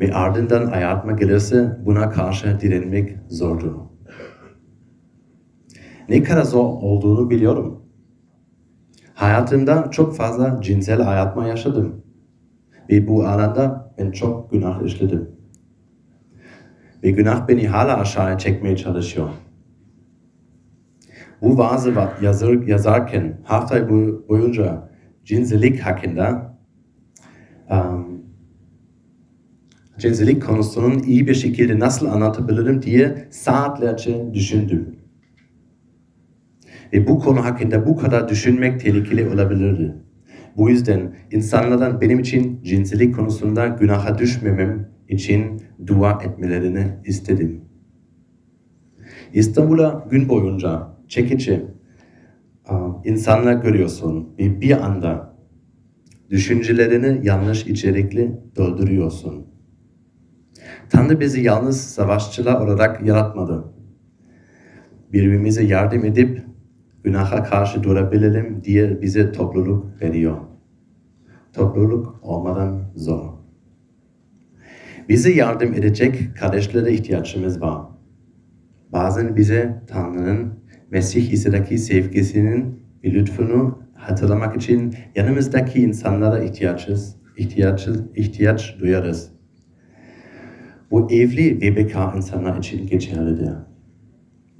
ve 0.00 0.14
ardından 0.14 0.66
hayatma 0.66 1.12
gelirse 1.12 1.78
buna 1.86 2.10
karşı 2.10 2.60
direnmek 2.60 3.16
zordur. 3.28 3.72
Ne 6.08 6.22
kadar 6.22 6.42
zor 6.42 6.64
olduğunu 6.64 7.30
biliyorum. 7.30 7.82
Hayatımda 9.14 9.90
çok 9.90 10.16
fazla 10.16 10.60
cinsel 10.62 11.02
hayatma 11.02 11.46
yaşadım. 11.46 12.04
Ve 12.90 13.08
bu 13.08 13.24
alanda 13.26 13.94
ben 13.98 14.10
çok 14.10 14.50
günah 14.50 14.82
işledim. 14.82 15.30
Ve 17.02 17.10
günah 17.10 17.48
beni 17.48 17.68
hala 17.68 17.96
aşağıya 17.96 18.38
çekmeye 18.38 18.76
çalışıyor. 18.76 19.28
Bu 21.42 21.58
vaazı 21.58 21.94
yazar, 22.22 22.52
yazarken 22.52 23.40
hafta 23.44 23.88
boyunca 24.28 24.91
cinsellik 25.24 25.80
hakkında 25.80 26.56
um, 27.70 28.22
cinsellik 29.98 30.46
konusunun 30.46 30.98
iyi 30.98 31.26
bir 31.26 31.34
şekilde 31.34 31.78
nasıl 31.78 32.06
anlatabilirim 32.06 32.82
diye 32.82 33.28
saatlerce 33.30 34.34
düşündüm. 34.34 34.96
Ve 36.92 37.06
bu 37.06 37.18
konu 37.18 37.44
hakkında 37.44 37.86
bu 37.86 37.96
kadar 37.96 38.28
düşünmek 38.28 38.80
tehlikeli 38.80 39.28
olabilirdi. 39.28 39.94
Bu 40.56 40.70
yüzden 40.70 41.14
insanlardan 41.30 42.00
benim 42.00 42.18
için 42.18 42.62
cinsellik 42.62 43.14
konusunda 43.14 43.66
günaha 43.66 44.18
düşmemem 44.18 44.88
için 45.08 45.62
dua 45.86 46.22
etmelerini 46.22 46.86
istedim. 47.04 47.60
İstanbul'a 49.32 50.06
gün 50.10 50.28
boyunca 50.28 50.88
çekici 51.08 51.64
insanlar 53.04 53.54
görüyorsun 53.54 54.28
ve 54.38 54.60
bir 54.60 54.84
anda 54.84 55.36
düşüncelerini 56.30 57.26
yanlış 57.26 57.66
içerikli 57.66 58.40
dolduruyorsun. 58.56 59.46
Tanrı 60.90 61.20
bizi 61.20 61.40
yalnız 61.40 61.80
savaşçılar 61.80 62.60
olarak 62.60 63.06
yaratmadı. 63.06 63.64
Birbirimize 65.12 65.64
yardım 65.64 66.04
edip 66.04 66.44
günaha 67.04 67.44
karşı 67.44 67.82
durabilelim 67.82 68.64
diye 68.64 69.02
bize 69.02 69.32
topluluk 69.32 70.02
veriyor. 70.02 70.36
Topluluk 71.52 72.20
olmadan 72.22 72.82
zor. 72.94 73.32
Bize 75.08 75.32
yardım 75.32 75.74
edecek 75.74 76.36
kardeşlere 76.40 76.92
ihtiyacımız 76.92 77.62
var. 77.62 77.82
Bazen 78.92 79.36
bize 79.36 79.82
Tanrı'nın 79.86 80.51
Mesih 80.92 81.32
İsa'daki 81.32 81.78
sevgisinin 81.78 82.82
lütfunu 83.04 83.82
hatırlamak 83.94 84.56
için 84.56 84.94
yanımızdaki 85.14 85.82
insanlara 85.82 86.44
ihtiyacız, 86.44 87.16
ihtiyaç, 87.36 87.88
ihtiyaç 88.14 88.76
duyarız. 88.80 89.32
Bu 90.90 91.12
evli 91.12 91.76
bekar 91.76 92.16
insanlar 92.16 92.58
için 92.58 92.86
geçerlidir. 92.86 93.52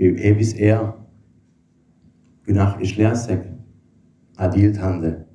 Ve 0.00 0.38
biz 0.38 0.60
eğer 0.60 0.82
günah 2.46 2.80
işlersek 2.80 3.38
adil 4.38 4.74
Tanrı 4.74 5.26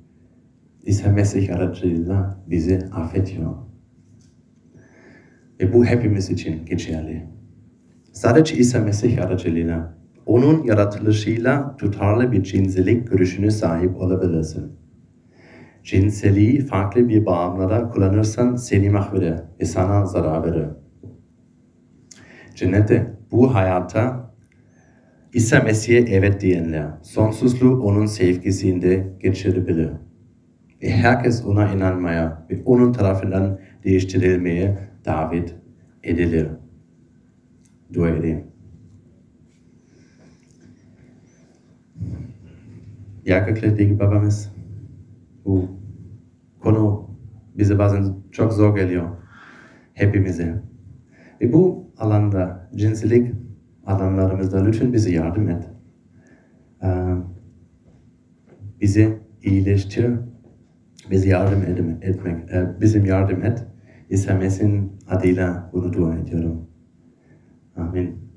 İsa 0.82 1.12
Mesih 1.12 1.56
aracılığıyla 1.56 2.44
bizi 2.50 2.78
affediyor. 2.92 3.54
Ve 5.60 5.72
bu 5.72 5.84
hepimiz 5.84 6.30
için 6.30 6.66
geçerli. 6.66 7.26
Sadece 8.12 8.56
İsa 8.56 8.80
Mesih 8.80 9.24
aracılığıyla 9.24 9.97
onun 10.28 10.62
yaratılışıyla 10.62 11.76
tutarlı 11.76 12.32
bir 12.32 12.42
cinsellik 12.42 13.08
görüşüne 13.08 13.50
sahip 13.50 13.96
olabilirsin. 13.96 14.72
Cinseliği 15.82 16.60
farklı 16.60 17.08
bir 17.08 17.26
bağımlara 17.26 17.88
kullanırsan 17.88 18.56
seni 18.56 18.90
mahveder 18.90 19.42
ve 19.60 19.64
sana 19.64 20.06
zarar 20.06 20.44
verir. 20.44 20.66
Cennette 22.54 23.16
bu 23.30 23.54
hayata 23.54 24.34
İsa 25.32 25.60
Mesih'e 25.60 25.98
evet 25.98 26.40
diyenler 26.40 26.86
sonsuzluğu 27.02 27.80
onun 27.82 28.06
sevgisinde 28.06 29.06
geçirebilir. 29.20 29.90
ve 30.82 30.90
herkes 30.90 31.44
ona 31.44 31.72
inanmaya 31.72 32.46
ve 32.50 32.62
onun 32.64 32.92
tarafından 32.92 33.58
değiştirilmeye 33.84 34.78
davet 35.04 35.54
edilir. 36.02 36.48
Dua 37.94 38.08
edeyim. 38.08 38.47
Ya 43.28 43.44
kıymetli 43.46 43.98
babamız, 44.00 44.52
bu 45.44 45.68
konu 46.60 47.10
bize 47.58 47.78
bazen 47.78 48.14
çok 48.30 48.52
zor 48.52 48.76
geliyor 48.76 49.08
hepimize. 49.94 50.62
Ve 51.40 51.52
bu 51.52 51.90
alanda, 51.98 52.70
cinslik 52.74 53.32
alanlarımızda 53.86 54.64
lütfen 54.64 54.92
bize 54.92 55.10
yardım 55.12 55.48
et. 55.48 55.68
Ee, 56.82 57.14
bizi 58.80 59.18
iyileştir, 59.42 60.10
bize 61.10 61.28
yardım 61.28 61.62
edem- 61.62 61.98
etmek, 62.02 62.50
e, 62.52 62.80
bizim 62.80 63.04
yardım 63.04 63.42
et. 63.42 63.66
İsa 64.10 64.34
Mesih'in 64.34 64.92
adıyla 65.08 65.70
bunu 65.72 65.92
dua 65.92 66.14
ediyorum. 66.18 66.66
Amin. 67.76 68.27